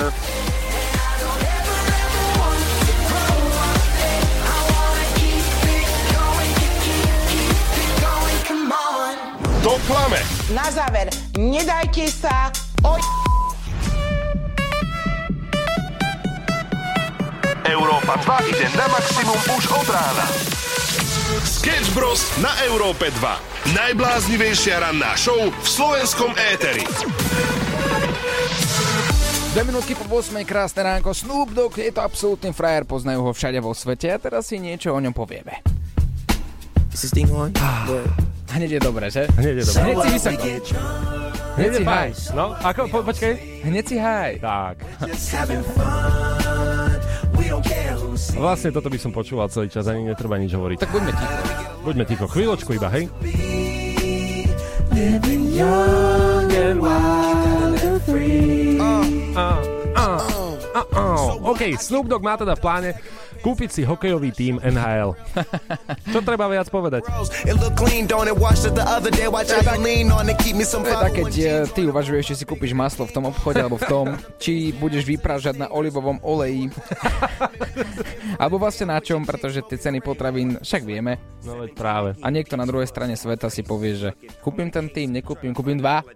To 9.64 9.80
klame. 9.88 10.20
Na 10.52 10.68
záver, 10.76 11.08
nedajte 11.40 12.12
sa 12.12 12.52
oj... 12.84 13.00
Európa 17.64 18.20
2 18.44 18.52
ide 18.52 18.68
na 18.76 18.92
maximum 18.92 19.40
už 19.56 19.64
od 19.72 19.88
rána. 19.88 20.28
Sketch 21.42 21.90
Bros. 21.98 22.22
na 22.38 22.54
Európe 22.70 23.10
2. 23.10 23.74
Najbláznivejšia 23.74 24.86
ranná 24.86 25.18
show 25.18 25.50
v 25.50 25.66
slovenskom 25.66 26.30
éteri. 26.38 26.86
Dve 29.58 29.62
minútky 29.66 29.98
po 29.98 30.06
8. 30.06 30.38
krásne 30.46 30.86
ránko. 30.86 31.10
Snoop 31.10 31.58
Dogg 31.58 31.82
je 31.82 31.90
to 31.90 32.06
absolútny 32.06 32.54
frajer, 32.54 32.86
poznajú 32.86 33.26
ho 33.26 33.32
všade 33.34 33.58
vo 33.66 33.74
svete 33.74 34.14
a 34.14 34.22
teraz 34.22 34.54
si 34.54 34.62
niečo 34.62 34.94
o 34.94 35.00
ňom 35.02 35.14
povieme. 35.14 35.66
Hneď 38.54 38.78
je 38.78 38.82
dobre, 38.86 39.10
že? 39.10 39.26
Hneď 39.34 39.56
je 39.58 39.64
dobre. 39.66 39.82
Hneď 39.82 39.98
si 39.98 40.10
vysoko. 40.14 40.46
Hneď 41.58 41.72
si 41.74 41.84
haj. 41.86 42.10
No, 42.38 42.46
ako, 42.62 42.82
po, 42.94 43.02
počkej. 43.02 43.34
Hneď 43.66 43.86
si 43.90 43.98
haj. 43.98 44.32
Tak. 44.38 44.76
Vlastne 48.14 48.70
toto 48.70 48.90
by 48.90 49.00
som 49.02 49.12
počúval 49.12 49.50
celý 49.50 49.70
čas, 49.74 49.90
ani 49.90 50.06
netreba 50.06 50.38
nič 50.38 50.54
hovoriť. 50.54 50.78
Tak 50.78 50.92
buďme 50.94 51.12
ticho. 51.12 51.36
Buďme 51.84 52.04
ticho, 52.06 52.26
chvíľočku 52.30 52.70
iba, 52.78 52.90
hej? 52.94 53.10
Ah, 59.34 59.60
ah, 59.98 60.20
ah. 60.94 61.22
OK, 61.44 61.62
Snoop 61.78 62.08
Dogg 62.08 62.24
má 62.24 62.38
teda 62.38 62.54
v 62.54 62.62
pláne 62.62 62.90
kúpiť 63.44 63.70
si 63.70 63.82
hokejový 63.84 64.32
tím 64.32 64.56
NHL. 64.64 65.20
Čo 66.08 66.24
treba 66.24 66.48
viac 66.48 66.72
povedať? 66.72 67.04
Tak, 71.04 71.12
keď 71.20 71.28
ty 71.76 71.82
uvažuješ, 71.84 72.24
či 72.24 72.36
si 72.40 72.46
kúpiš 72.48 72.72
maslo 72.72 73.04
v 73.04 73.12
tom 73.12 73.28
obchode 73.28 73.60
alebo 73.60 73.76
v 73.76 73.88
tom, 73.92 74.06
či 74.40 74.72
budeš 74.72 75.04
vyprážať 75.04 75.60
na 75.60 75.68
olivovom 75.68 76.24
oleji. 76.24 76.72
alebo 78.38 78.62
vlastne 78.62 78.90
na 78.90 79.00
čom, 79.00 79.26
pretože 79.26 79.66
tie 79.66 79.78
ceny 79.78 80.00
potravín 80.00 80.62
však 80.62 80.82
vieme. 80.86 81.20
No 81.44 81.60
veď 81.60 81.72
práve. 81.76 82.10
A 82.22 82.28
niekto 82.30 82.56
na 82.56 82.66
druhej 82.68 82.88
strane 82.88 83.18
sveta 83.18 83.52
si 83.52 83.62
povie, 83.62 83.98
že 83.98 84.10
kúpim 84.42 84.70
ten 84.72 84.88
tým, 84.88 85.12
nekúpim, 85.14 85.52
kúpim 85.52 85.78
dva. 85.78 86.02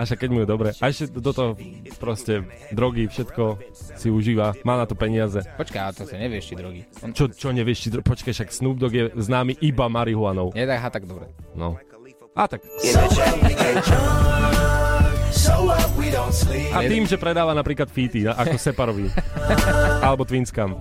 A 0.00 0.06
však 0.08 0.24
keď 0.24 0.30
mu 0.32 0.40
je 0.40 0.48
dobre. 0.48 0.70
A 0.80 0.88
ešte 0.88 1.12
do 1.12 1.28
toho 1.34 1.58
proste 2.00 2.46
drogy, 2.72 3.10
všetko 3.10 3.60
si 4.00 4.08
užíva, 4.08 4.56
má 4.64 4.80
na 4.80 4.88
to 4.88 4.96
peniaze. 4.96 5.44
Počkaj, 5.60 5.80
ale 5.82 5.92
to 5.92 6.08
si 6.08 6.16
nevieš, 6.16 6.44
či 6.48 6.54
drogy. 6.56 6.80
On... 7.04 7.12
Čo, 7.12 7.28
čo 7.28 7.52
nevieš, 7.52 7.78
či 7.84 7.88
dro... 7.92 8.00
počkaj, 8.00 8.32
však 8.32 8.48
Snoop 8.48 8.80
Dogg 8.80 8.96
je 8.96 9.04
známy 9.12 9.60
iba 9.60 9.92
marihuanou. 9.92 10.56
Nedaj 10.56 10.78
ha 10.80 10.88
tak 10.88 11.04
dobre. 11.04 11.28
No. 11.52 11.76
A 12.32 12.48
tak. 12.48 12.64
A 16.70 16.78
tým, 16.86 17.04
že 17.04 17.18
predáva 17.18 17.52
napríklad 17.52 17.90
Fity, 17.90 18.24
a- 18.24 18.38
ako 18.40 18.56
Separovi. 18.56 19.10
Alebo 20.00 20.24
Twinscam. 20.24 20.80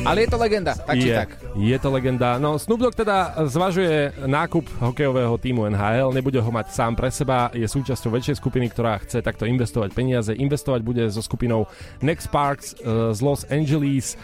Ale 0.00 0.24
je 0.24 0.28
to 0.32 0.38
legenda, 0.40 0.72
tak 0.74 0.96
či 0.96 1.12
je, 1.12 1.14
tak. 1.14 1.30
je 1.54 1.76
to 1.78 1.88
legenda. 1.92 2.40
No, 2.40 2.58
Snoop 2.58 2.82
Dogg 2.82 2.96
teda 2.96 3.36
zvažuje 3.46 4.10
nákup 4.26 4.66
hokejového 4.80 5.36
týmu 5.38 5.68
NHL, 5.70 6.10
nebude 6.10 6.40
ho 6.40 6.50
mať 6.50 6.72
sám 6.72 6.96
pre 6.96 7.12
seba, 7.12 7.52
je 7.52 7.68
súčasťou 7.68 8.10
väčšej 8.16 8.40
skupiny, 8.40 8.72
ktorá 8.72 8.96
chce 9.04 9.20
takto 9.20 9.44
investovať 9.44 9.92
peniaze. 9.92 10.32
Investovať 10.32 10.80
bude 10.82 11.04
so 11.12 11.20
skupinou 11.20 11.68
Next 12.00 12.32
Parks 12.32 12.74
uh, 12.80 13.12
z 13.12 13.20
Los 13.20 13.44
Angeles 13.52 14.16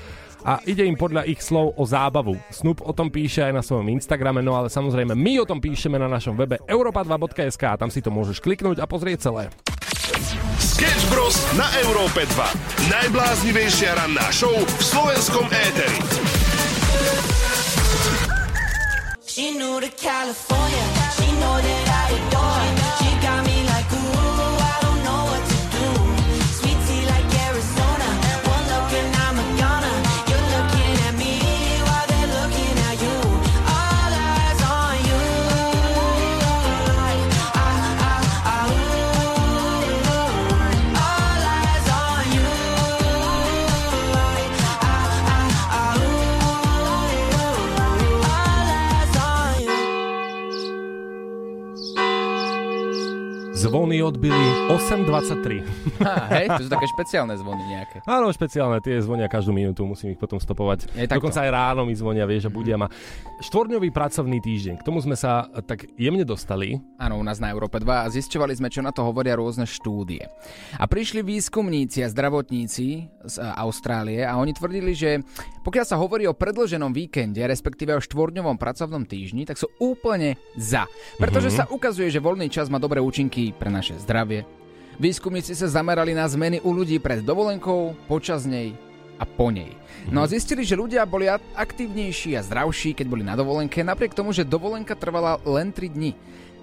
a 0.43 0.59
ide 0.65 0.83
im 0.89 0.97
podľa 0.99 1.29
ich 1.29 1.39
slov 1.45 1.77
o 1.77 1.85
zábavu. 1.85 2.41
Snoop 2.49 2.81
o 2.83 2.91
tom 2.97 3.13
píše 3.13 3.45
aj 3.45 3.53
na 3.53 3.63
svojom 3.63 3.87
Instagrame, 3.93 4.41
no 4.41 4.57
ale 4.57 4.73
samozrejme 4.73 5.13
my 5.13 5.45
o 5.45 5.49
tom 5.49 5.61
píšeme 5.61 6.01
na 6.01 6.11
našom 6.11 6.35
webe 6.35 6.57
europa2.sk 6.67 7.63
a 7.69 7.79
tam 7.79 7.93
si 7.93 8.01
to 8.03 8.09
môžeš 8.09 8.41
kliknúť 8.41 8.81
a 8.81 8.89
pozrieť 8.89 9.29
celé. 9.29 9.53
Sketch 10.77 11.09
Bros. 11.09 11.41
na 11.57 11.65
Európe 11.89 12.29
2. 12.37 12.93
Najbláznivejšia 12.93 13.97
ranná 13.97 14.29
show 14.29 14.53
v 14.53 14.83
slovenskom 14.85 15.49
éteri. 15.49 15.97
She 19.25 19.57
knew 19.57 19.81
the 19.81 19.89
California, 19.97 20.85
she 21.17 21.33
know 21.41 21.57
that 21.65 21.86
vão 53.79 53.86
Zvony 53.87 54.03
odbili 54.03 54.35
8.23. 54.67 55.63
Ha, 56.03 56.27
hej, 56.43 56.47
to 56.59 56.67
sú 56.67 56.71
také 56.75 56.91
špeciálne 56.91 57.39
zvony 57.39 57.63
nejaké. 57.71 58.03
Áno, 58.03 58.27
špeciálne, 58.35 58.83
tie 58.83 58.99
zvonia 58.99 59.31
každú 59.31 59.55
minútu, 59.55 59.87
musím 59.87 60.11
ich 60.11 60.19
potom 60.19 60.43
stopovať. 60.43 60.91
Je 60.91 61.07
takto. 61.07 61.23
Dokonca 61.23 61.47
aj 61.47 61.51
ráno 61.55 61.87
mi 61.87 61.95
zvonia, 61.95 62.27
vieš, 62.27 62.47
a 62.47 62.51
budia 62.51 62.75
ma. 62.75 62.91
Štvorňový 63.39 63.95
pracovný 63.95 64.43
týždeň, 64.43 64.83
k 64.83 64.87
tomu 64.87 64.99
sme 64.99 65.15
sa 65.15 65.47
tak 65.71 65.87
jemne 65.95 66.27
dostali. 66.27 66.83
Áno, 66.99 67.15
u 67.15 67.23
nás 67.23 67.39
na 67.39 67.47
Európe 67.55 67.79
2 67.79 67.87
a 67.87 68.11
zisťovali 68.11 68.59
sme, 68.59 68.75
čo 68.75 68.83
na 68.83 68.91
to 68.91 69.07
hovoria 69.07 69.39
rôzne 69.39 69.71
štúdie. 69.71 70.27
A 70.75 70.85
prišli 70.91 71.23
výskumníci 71.23 72.03
a 72.03 72.11
zdravotníci 72.11 73.07
z 73.23 73.37
e, 73.39 73.43
Austrálie 73.55 74.27
a 74.27 74.35
oni 74.35 74.51
tvrdili, 74.51 74.99
že 74.99 75.23
pokiaľ 75.63 75.87
sa 75.87 75.95
hovorí 75.95 76.27
o 76.27 76.35
predlženom 76.35 76.91
víkende, 76.91 77.39
respektíve 77.47 77.95
o 77.95 78.03
štvorňovom 78.03 78.59
pracovnom 78.59 79.07
týždni, 79.07 79.47
tak 79.47 79.63
sú 79.63 79.71
úplne 79.79 80.35
za. 80.59 80.91
Pretože 81.23 81.55
Mhm. 81.55 81.55
sa 81.55 81.65
ukazuje, 81.71 82.11
že 82.11 82.19
voľný 82.19 82.51
čas 82.51 82.67
má 82.67 82.83
dobré 82.83 82.99
účinky 82.99 83.55
pre 83.55 83.76
naše 83.77 84.01
zdravie. 84.01 84.49
Výskumníci 84.97 85.53
sa 85.53 85.69
zamerali 85.69 86.17
na 86.17 86.25
zmeny 86.25 86.65
u 86.65 86.73
ľudí 86.73 86.97
pred 86.97 87.21
dovolenkou, 87.21 87.93
počas 88.09 88.49
nej 88.49 88.73
a 89.21 89.29
po 89.29 89.53
nej. 89.53 89.77
No 90.09 90.25
a 90.25 90.31
zistili, 90.31 90.65
že 90.65 90.79
ľudia 90.79 91.05
boli 91.05 91.29
aktívnejší 91.29 92.37
a 92.37 92.45
zdravší, 92.45 92.97
keď 92.97 93.07
boli 93.09 93.21
na 93.21 93.37
dovolenke, 93.37 93.85
napriek 93.85 94.17
tomu, 94.17 94.33
že 94.33 94.49
dovolenka 94.49 94.97
trvala 94.97 95.37
len 95.45 95.69
3 95.69 95.93
dni. 95.93 96.13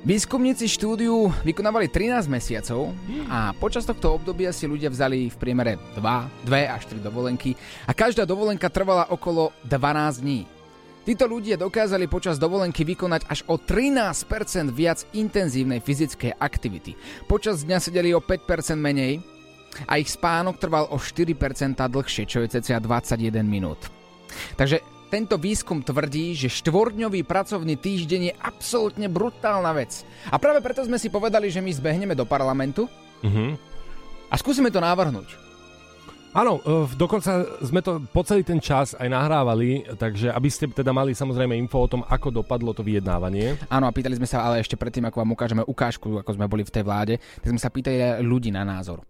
Výskumníci 0.03 0.67
štúdiu 0.67 1.31
vykonávali 1.47 1.87
13 1.87 2.27
mesiacov 2.27 2.91
a 3.31 3.55
počas 3.55 3.87
tohto 3.87 4.19
obdobia 4.19 4.51
si 4.51 4.67
ľudia 4.67 4.91
vzali 4.91 5.31
v 5.31 5.39
priemere 5.39 5.79
2, 5.95 6.43
2 6.43 6.75
až 6.75 6.83
3 6.91 6.99
dovolenky 6.99 7.55
a 7.87 7.95
každá 7.95 8.27
dovolenka 8.27 8.67
trvala 8.67 9.07
okolo 9.07 9.55
12 9.63 10.19
dní. 10.19 10.43
Títo 11.03 11.27
ľudia 11.27 11.59
dokázali 11.59 12.07
počas 12.07 12.39
dovolenky 12.39 12.87
vykonať 12.87 13.27
až 13.27 13.43
o 13.51 13.59
13% 13.59 14.71
viac 14.71 15.03
intenzívnej 15.11 15.83
fyzickej 15.83 16.39
aktivity. 16.39 16.95
Počas 17.27 17.67
dňa 17.67 17.77
sedeli 17.83 18.15
o 18.15 18.23
5% 18.23 18.79
menej 18.79 19.19
a 19.83 19.99
ich 19.99 20.07
spánok 20.07 20.63
trval 20.63 20.87
o 20.87 20.95
4% 20.95 21.35
dlhšie, 21.75 22.23
čo 22.23 22.39
je 22.47 22.55
cca 22.55 22.79
21 22.79 23.19
minút. 23.43 23.91
Takže 24.55 24.79
tento 25.11 25.35
výskum 25.35 25.83
tvrdí, 25.83 26.39
že 26.39 26.49
štvordňový 26.49 27.27
pracovný 27.27 27.75
týždeň 27.75 28.21
je 28.31 28.33
absolútne 28.39 29.11
brutálna 29.11 29.75
vec. 29.75 30.07
A 30.31 30.39
práve 30.39 30.63
preto 30.63 30.87
sme 30.87 30.95
si 30.95 31.11
povedali, 31.11 31.51
že 31.51 31.59
my 31.59 31.69
zbehneme 31.69 32.15
do 32.15 32.23
parlamentu 32.23 32.87
Mhm. 33.27 33.59
a 34.31 34.35
skúsime 34.39 34.71
to 34.71 34.79
navrhnúť. 34.79 35.42
Áno, 36.33 36.57
eh, 36.57 36.89
dokonca 36.97 37.45
sme 37.61 37.85
to 37.85 38.01
po 38.09 38.25
celý 38.25 38.41
ten 38.41 38.57
čas 38.57 38.97
aj 38.97 39.05
nahrávali, 39.05 39.85
takže 39.93 40.33
aby 40.33 40.49
ste 40.49 40.65
teda 40.65 40.89
mali 40.89 41.13
samozrejme 41.13 41.53
info 41.53 41.85
o 41.85 41.91
tom, 41.91 42.01
ako 42.09 42.41
dopadlo 42.41 42.73
to 42.73 42.81
vyjednávanie. 42.81 43.53
Áno, 43.69 43.85
a 43.85 43.93
pýtali 43.93 44.17
sme 44.17 44.25
sa, 44.25 44.41
ale 44.41 44.57
ešte 44.57 44.73
predtým, 44.73 45.05
ako 45.05 45.21
vám 45.21 45.33
ukážeme 45.37 45.61
ukážku, 45.61 46.17
ako 46.17 46.33
sme 46.33 46.49
boli 46.49 46.65
v 46.65 46.73
tej 46.73 46.81
vláde, 46.81 47.21
tak 47.37 47.53
sme 47.53 47.61
sa 47.61 47.69
pýtali 47.69 48.25
ľudí 48.25 48.49
na 48.49 48.65
názor. 48.65 49.05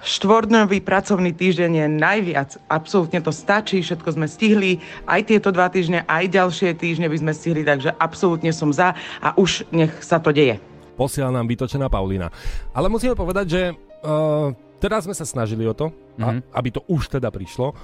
Štvordňový 0.00 0.80
pracovný 0.80 1.36
týždeň 1.36 1.70
je 1.76 1.86
najviac. 1.92 2.56
Absolútne 2.72 3.20
to 3.20 3.28
stačí, 3.28 3.84
všetko 3.84 4.16
sme 4.16 4.24
stihli. 4.24 4.80
Aj 5.04 5.20
tieto 5.20 5.52
dva 5.52 5.68
týždne, 5.68 6.08
aj 6.08 6.24
ďalšie 6.24 6.72
týždne 6.72 7.12
by 7.12 7.20
sme 7.20 7.32
stihli, 7.36 7.68
takže 7.68 7.92
absolútne 8.00 8.48
som 8.48 8.72
za 8.72 8.96
a 9.20 9.36
už 9.36 9.68
nech 9.76 9.92
sa 10.00 10.16
to 10.16 10.32
deje. 10.32 10.56
Posiela 10.96 11.28
nám 11.28 11.44
vytočená 11.44 11.92
Paulina. 11.92 12.32
Ale 12.72 12.88
musíme 12.88 13.12
povedať, 13.12 13.46
že 13.52 13.62
uh, 13.76 14.56
teraz 14.80 15.04
sme 15.04 15.12
sa 15.12 15.22
snažili 15.22 15.62
o 15.62 15.72
to, 15.72 15.92
Mhm. 16.16 16.24
a, 16.24 16.28
aby 16.56 16.68
to 16.70 16.82
už 16.86 17.12
teda 17.12 17.28
prišlo. 17.28 17.76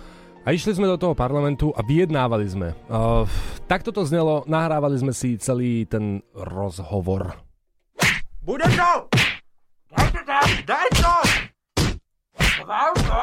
A 0.42 0.50
išli 0.50 0.72
sme 0.72 0.86
do 0.86 0.94
toho 0.94 1.10
parlamentu 1.12 1.70
a 1.70 1.82
vyjednávali 1.82 2.46
sme. 2.46 2.70
Uh, 2.86 3.26
takto 3.66 3.90
to 3.90 4.02
znelo, 4.02 4.46
nahrávali 4.46 4.94
sme 4.94 5.10
si 5.10 5.34
celý 5.36 5.82
ten 5.84 6.22
rozhovor. 6.32 7.34
Bude 8.40 8.62
to! 8.70 8.90
Daj 9.90 10.08
to 10.08 10.20
tam! 10.22 10.46
Daj 10.64 10.88
to! 10.94 11.14
Schvál 12.38 12.92
to! 12.94 13.22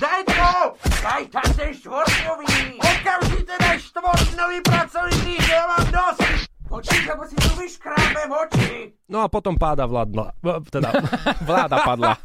Daj 0.00 0.20
to! 0.24 0.50
Daj 0.98 1.22
tam 1.28 1.48
ten 1.52 1.70
štvorňový! 1.72 2.80
Okamžite 2.80 3.54
daj 3.54 3.76
štvorňový 3.82 4.58
pracovný 4.64 5.16
týždeň, 5.28 5.52
ja 5.52 5.64
mám 5.66 5.86
dosť! 5.86 6.20
Počíš, 6.64 7.04
lebo 7.04 7.22
si 7.28 7.36
tu 7.36 7.50
vyškrábem 7.52 8.30
oči! 8.32 8.72
No 9.06 9.20
a 9.20 9.28
potom 9.28 9.52
páda 9.54 9.84
vládla. 9.84 10.32
Teda, 10.72 10.88
Vláda 11.44 11.84
padla. 11.84 12.16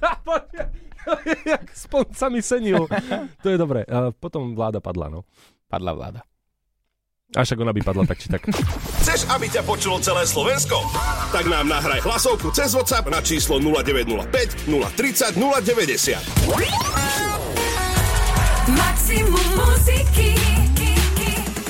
jak 1.54 1.66
mi 2.32 2.42
senil. 2.42 2.88
To 3.44 3.48
je 3.50 3.58
dobré. 3.58 3.84
Uh, 3.88 4.12
potom 4.16 4.56
vláda 4.56 4.80
padla, 4.80 5.10
no. 5.10 5.24
Padla 5.68 5.94
vláda. 5.94 6.22
A 7.36 7.44
však 7.44 7.60
ona 7.60 7.76
by 7.76 7.82
padla 7.84 8.08
tak 8.08 8.24
či 8.24 8.32
tak. 8.32 8.48
Chceš, 9.04 9.28
aby 9.28 9.52
ťa 9.52 9.60
počulo 9.68 10.00
celé 10.00 10.24
Slovensko? 10.24 10.80
Tak 11.36 11.44
nám 11.52 11.68
nahraj 11.68 12.00
hlasovku 12.00 12.56
cez 12.56 12.72
WhatsApp 12.72 13.12
na 13.12 13.20
číslo 13.20 13.60
0905 13.60 14.72
030 14.72 15.36
090. 15.36 16.24
Maximum 18.72 19.48
muziky 19.60 20.40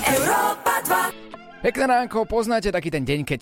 Európa 0.05 0.77
2 0.85 1.65
Pekné 1.65 1.83
ránko, 1.89 2.29
poznáte 2.29 2.69
taký 2.69 2.93
ten 2.93 3.01
deň, 3.01 3.25
keď... 3.25 3.41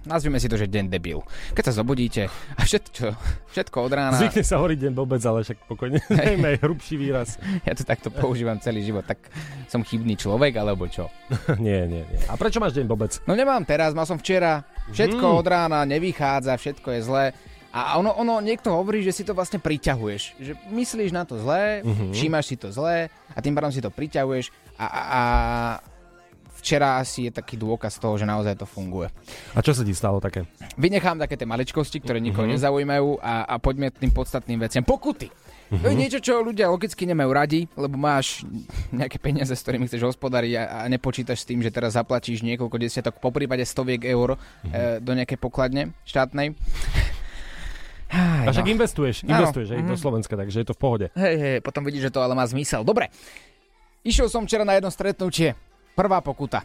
Nazvime 0.00 0.36
si 0.36 0.46
to, 0.46 0.54
že 0.54 0.64
deň 0.64 0.88
debil. 0.88 1.20
Keď 1.52 1.64
sa 1.66 1.74
zobudíte 1.76 2.26
a 2.28 2.60
všetko, 2.60 3.12
všetko 3.50 3.76
od 3.78 3.92
rána... 3.92 4.16
Zvykne 4.16 4.40
sa 4.40 4.56
hovoriť 4.56 4.78
deň 4.80 4.92
vôbec, 4.92 5.20
ale 5.20 5.42
však 5.42 5.58
pokojne. 5.66 6.00
Dajme 6.10 6.46
aj 6.50 6.60
hrubší 6.60 6.96
výraz. 6.96 7.36
Ja 7.62 7.72
to 7.72 7.82
takto 7.82 8.08
používam 8.08 8.56
celý 8.56 8.80
život, 8.80 9.04
tak 9.04 9.20
som 9.66 9.80
chybný 9.80 10.16
človek, 10.16 10.56
alebo 10.56 10.84
čo? 10.86 11.12
nie, 11.58 11.84
nie, 11.84 12.00
nie. 12.02 12.18
A 12.26 12.34
prečo 12.34 12.56
máš 12.56 12.72
deň 12.72 12.86
vôbec? 12.86 13.12
No 13.24 13.32
nemám 13.32 13.60
teraz, 13.62 13.92
mal 13.92 14.04
som 14.04 14.16
včera. 14.16 14.64
Všetko 14.88 15.20
Mhm. 15.22 15.36
od 15.36 15.46
rána 15.46 15.80
nevychádza, 15.84 16.54
všetko 16.54 16.88
je 16.90 17.00
zlé. 17.02 17.24
A 17.70 17.94
ono, 17.96 18.10
ono, 18.12 18.42
niekto 18.42 18.72
hovorí, 18.72 18.98
že 18.98 19.12
si 19.12 19.22
to 19.22 19.30
vlastne 19.30 19.62
priťahuješ. 19.62 20.34
Že 20.36 20.52
myslíš 20.70 21.12
na 21.12 21.22
to 21.22 21.36
zlé, 21.36 21.84
Mhm. 21.84 22.10
všímaš 22.10 22.44
si 22.46 22.56
to 22.56 22.72
zlé 22.72 23.06
a 23.30 23.38
tým 23.38 23.52
pádom 23.52 23.70
si 23.70 23.78
to 23.78 23.88
priťahuješ 23.88 24.50
a, 24.74 24.86
a, 24.86 25.00
a 25.06 25.20
včera 26.60 26.96
asi 26.96 27.26
je 27.26 27.32
taký 27.32 27.56
dôkaz 27.56 27.96
toho, 27.96 28.14
že 28.14 28.22
naozaj 28.22 28.54
to 28.54 28.64
funguje. 28.64 29.08
A 29.50 29.58
čo 29.58 29.72
sa 29.72 29.80
ti 29.80 29.90
stalo 29.90 30.16
také? 30.18 30.44
Vynechám 30.76 31.16
také 31.16 31.34
tie 31.34 31.44
maličkosti, 31.44 31.98
ktoré 31.98 32.18
nikoho 32.18 32.44
Mhm. 32.44 32.52
nezaujímajú 32.54 33.18
a, 33.18 33.44
a 33.46 33.54
poďme 33.56 33.88
tým 33.88 34.10
podstatným 34.10 34.60
veciam. 34.60 34.80
Pokuty! 34.80 35.32
To 35.70 35.86
je 35.86 35.94
Mhm. 35.94 36.00
niečo, 36.00 36.18
čo 36.18 36.38
ľudia 36.40 36.66
logicky 36.66 37.04
nemajú 37.04 37.30
radi, 37.30 37.60
lebo 37.72 37.94
máš 37.94 38.42
nejaké 38.90 39.16
peniaze, 39.16 39.50
s 39.50 39.62
ktorými 39.62 39.86
chceš 39.86 40.02
hospodariť 40.04 40.52
a, 40.56 40.62
a 40.76 40.88
nepočítaš 40.88 41.40
s 41.40 41.48
tým, 41.48 41.62
že 41.62 41.70
teraz 41.70 41.94
zaplatíš 41.94 42.42
niekoľko 42.42 42.74
desiatok, 42.76 43.16
po 43.16 43.30
prípade 43.30 43.62
stoviek 43.62 44.02
eur 44.04 44.34
Mhm. 44.34 44.68
e, 44.68 44.78
do 44.98 45.12
nejakej 45.12 45.38
pokladne 45.38 45.94
štátnej. 46.02 46.58
Aj, 48.10 48.42
A 48.42 48.50
však 48.50 48.66
no. 48.66 48.74
investuješ, 48.74 49.22
investuješ 49.22 49.68
aj 49.70 49.80
do 49.80 49.94
Mhm. 49.94 50.02
Slovenska, 50.02 50.34
takže 50.34 50.58
je 50.58 50.66
to 50.66 50.74
v 50.74 50.80
pohode. 50.80 51.06
Hej, 51.14 51.34
hej, 51.36 51.56
potom 51.60 51.86
vidíš, 51.86 52.10
že 52.10 52.12
to 52.12 52.18
ale 52.18 52.34
má 52.34 52.42
zmysel. 52.42 52.82
Dobre, 52.82 53.06
išiel 54.02 54.26
som 54.26 54.42
včera 54.42 54.66
na 54.66 54.74
jedno 54.74 54.90
stretnutie. 54.90 55.54
Prvá 55.94 56.22
pokuta. 56.22 56.62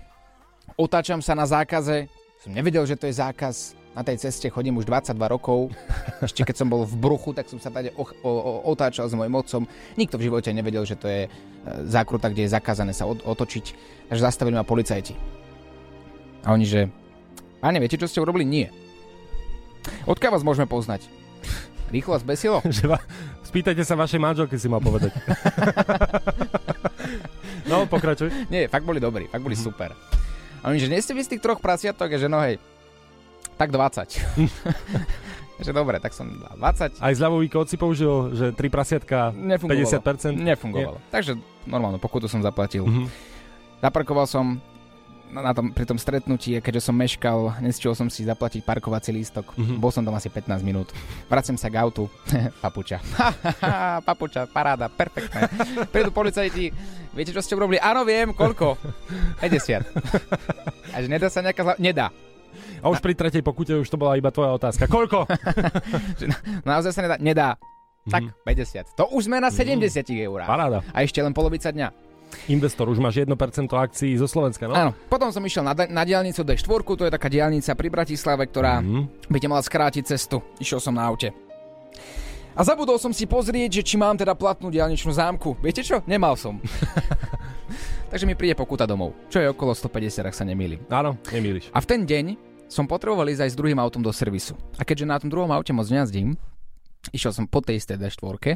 Otáčam 0.77 1.21
sa 1.21 1.33
na 1.33 1.45
zákaze. 1.45 2.09
Som 2.41 2.53
nevedel, 2.53 2.85
že 2.85 2.97
to 2.99 3.09
je 3.09 3.17
zákaz. 3.17 3.73
Na 3.95 4.03
tej 4.03 4.19
ceste 4.19 4.51
chodím 4.51 4.75
už 4.75 4.85
22 4.85 5.15
rokov. 5.31 5.71
Ešte 6.27 6.43
keď 6.43 6.55
som 6.59 6.67
bol 6.67 6.83
v 6.83 6.95
bruchu, 6.99 7.31
tak 7.31 7.47
som 7.47 7.57
sa 7.57 7.71
tady 7.71 7.95
o, 7.95 8.03
o, 8.03 8.31
o, 8.31 8.51
otáčal 8.69 9.07
s 9.07 9.15
mojim 9.15 9.33
otcom. 9.33 9.63
Nikto 9.95 10.19
v 10.19 10.25
živote 10.27 10.51
nevedel, 10.51 10.83
že 10.83 10.99
to 10.99 11.07
je 11.07 11.21
e, 11.25 11.29
zákruta, 11.87 12.27
kde 12.27 12.45
je 12.45 12.53
zakázané 12.53 12.91
sa 12.91 13.07
od, 13.07 13.23
otočiť. 13.23 13.65
Až 14.11 14.19
zastavili 14.19 14.59
ma 14.59 14.67
policajti. 14.67 15.15
A 16.43 16.53
oni, 16.53 16.67
že... 16.67 16.91
Páne, 17.63 17.79
viete, 17.81 17.97
čo 17.97 18.05
ste 18.05 18.21
urobili? 18.21 18.45
Nie. 18.45 18.69
Odkiaľ 20.05 20.37
vás 20.37 20.45
môžeme 20.45 20.69
poznať? 20.69 21.07
Rýchlo 21.89 22.19
vás 22.19 22.25
besilo? 22.27 22.59
Spýtajte 23.49 23.87
sa 23.87 23.95
vašej 23.95 24.19
manželky, 24.19 24.59
si 24.59 24.67
mal 24.67 24.83
povedať. 24.83 25.15
no, 27.65 27.85
pokračuj. 27.85 28.29
Nie, 28.53 28.69
fakt 28.69 28.85
boli 28.85 29.01
dobrí, 29.01 29.29
fakt 29.29 29.43
boli 29.43 29.57
super. 29.57 29.93
A 30.65 30.73
oni, 30.73 30.81
že 30.81 30.89
nie 30.89 30.97
ste 30.97 31.13
vy 31.13 31.21
z 31.21 31.37
tých 31.37 31.45
troch 31.45 31.61
prasiatok, 31.61 32.17
že 32.17 32.25
no 32.25 32.41
hej, 32.41 32.57
tak 33.53 33.69
20. 33.69 34.17
že 35.65 35.71
dobre, 35.71 36.01
tak 36.01 36.09
som 36.17 36.25
dal 36.41 36.57
20. 36.57 36.97
Aj 37.05 37.13
zľavový 37.13 37.47
kód 37.53 37.69
si 37.69 37.77
použil, 37.77 38.33
že 38.33 38.45
3 38.49 38.65
prasiatka 38.73 39.29
Nefungovalo. 39.29 39.85
50%? 39.85 40.33
Nefungovalo. 40.33 40.97
Takže 41.13 41.37
normálno, 41.69 42.01
pokutu 42.01 42.25
som 42.25 42.41
zaplatil. 42.41 42.81
Mhm. 42.81 43.05
Zaparkoval 43.85 44.25
som 44.25 44.57
na 45.35 45.51
tom, 45.51 45.75
pri 45.75 45.83
tom 45.83 45.99
stretnutí, 45.99 46.55
keďže 46.63 46.87
som 46.87 46.95
meškal, 46.95 47.59
nestičil 47.59 47.91
som 47.91 48.07
si 48.07 48.23
zaplatiť 48.23 48.63
parkovací 48.63 49.11
lístok. 49.11 49.51
Mm-hmm. 49.51 49.77
Bol 49.83 49.91
som 49.91 50.07
tam 50.07 50.15
asi 50.15 50.31
15 50.31 50.63
minút. 50.63 50.95
Vracem 51.27 51.59
sa 51.59 51.67
k 51.67 51.79
autu. 51.81 52.07
papuča. 52.63 53.03
papuča, 54.07 54.47
paráda, 54.47 54.87
perfektné. 54.87 55.51
Prídu 55.91 56.15
policajti, 56.15 56.71
viete, 57.11 57.35
čo 57.35 57.43
ste 57.43 57.59
urobili? 57.59 57.81
Áno, 57.83 58.07
viem, 58.07 58.31
koľko? 58.31 58.79
50. 59.43 60.95
A 60.95 60.95
že 61.03 61.07
nedá 61.11 61.27
sa 61.27 61.43
nejaká 61.43 61.61
zla... 61.61 61.75
Nedá. 61.77 62.09
A 62.79 62.87
už 62.87 63.03
pri 63.03 63.17
tretej 63.17 63.43
pokute 63.43 63.75
už 63.75 63.89
to 63.89 63.99
bola 63.99 64.15
iba 64.15 64.31
tvoja 64.31 64.55
otázka. 64.55 64.87
Koľko? 64.87 65.27
Naozaj 66.63 66.91
sa 66.95 67.01
nedá? 67.03 67.17
Nedá. 67.19 67.49
Tak, 68.05 68.21
50. 68.45 68.93
To 69.01 69.09
už 69.17 69.25
sme 69.25 69.41
na 69.41 69.49
70 69.49 69.81
eurách. 70.21 70.45
Paráda. 70.45 70.85
A 70.93 71.01
ešte 71.01 71.17
len 71.25 71.33
polovica 71.33 71.73
dňa. 71.73 72.04
Investor, 72.47 72.85
už 72.85 72.97
máš 72.97 73.19
1% 73.19 73.31
akcií 73.67 74.13
zo 74.13 74.25
Slovenska, 74.25 74.65
no? 74.65 74.73
Áno, 74.73 74.91
potom 75.05 75.29
som 75.29 75.39
išiel 75.39 75.61
na, 75.61 75.71
da- 75.71 75.87
na 75.87 76.01
diálnicu 76.01 76.41
D4, 76.41 76.61
to 76.85 77.03
je 77.03 77.11
taká 77.11 77.27
diálnica 77.27 77.71
pri 77.71 77.87
Bratislave, 77.87 78.43
ktorá 78.43 78.79
Mhm. 78.79 79.27
by 79.27 79.37
ti 79.37 79.47
mala 79.47 79.59
skrátiť 79.59 80.03
cestu. 80.05 80.39
Išiel 80.57 80.79
som 80.79 80.91
na 80.91 81.03
aute. 81.03 81.33
A 82.51 82.61
zabudol 82.61 82.95
som 82.95 83.11
si 83.11 83.25
pozrieť, 83.25 83.69
že 83.73 83.85
či 83.85 83.95
mám 83.95 84.15
teda 84.15 84.31
platnú 84.31 84.69
diálničnú 84.69 85.11
zámku. 85.11 85.59
Viete 85.59 85.81
čo? 85.81 85.99
Nemal 86.05 86.35
som. 86.35 86.63
Takže 88.07 88.23
mi 88.23 88.31
príde 88.31 88.53
pokuta 88.53 88.85
domov, 88.85 89.11
čo 89.27 89.37
je 89.37 89.47
okolo 89.47 89.73
150, 89.73 90.23
ak 90.23 90.31
sa 90.31 90.43
nemýlim. 90.43 90.79
Áno, 90.87 91.19
nemýliš. 91.27 91.67
A 91.69 91.79
v 91.79 91.85
ten 91.85 92.01
deň 92.01 92.25
som 92.65 92.85
potreboval 92.85 93.27
ísť 93.27 93.43
aj 93.43 93.51
s 93.51 93.59
druhým 93.59 93.75
autom 93.75 93.99
do 93.99 94.09
servisu. 94.09 94.55
A 94.75 94.83
keďže 94.83 95.05
na 95.05 95.17
tom 95.17 95.27
druhom 95.27 95.51
aute 95.51 95.69
moc 95.69 95.85
nejazdím, 95.85 96.39
išiel 97.11 97.29
som 97.29 97.43
po 97.43 97.59
tej 97.59 97.77
istej 97.77 97.99
D4 97.99 98.55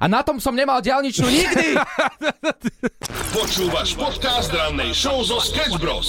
a 0.00 0.04
na 0.08 0.20
tom 0.24 0.40
som 0.40 0.56
nemal 0.56 0.80
diálničnú 0.80 1.28
nikdy! 1.28 1.76
Počúvaš 3.36 3.94
podcast 3.96 4.50
rannej 4.52 4.96
show 4.96 5.20
zo 5.24 5.38
Sketch 5.40 5.76
Bros. 5.76 6.08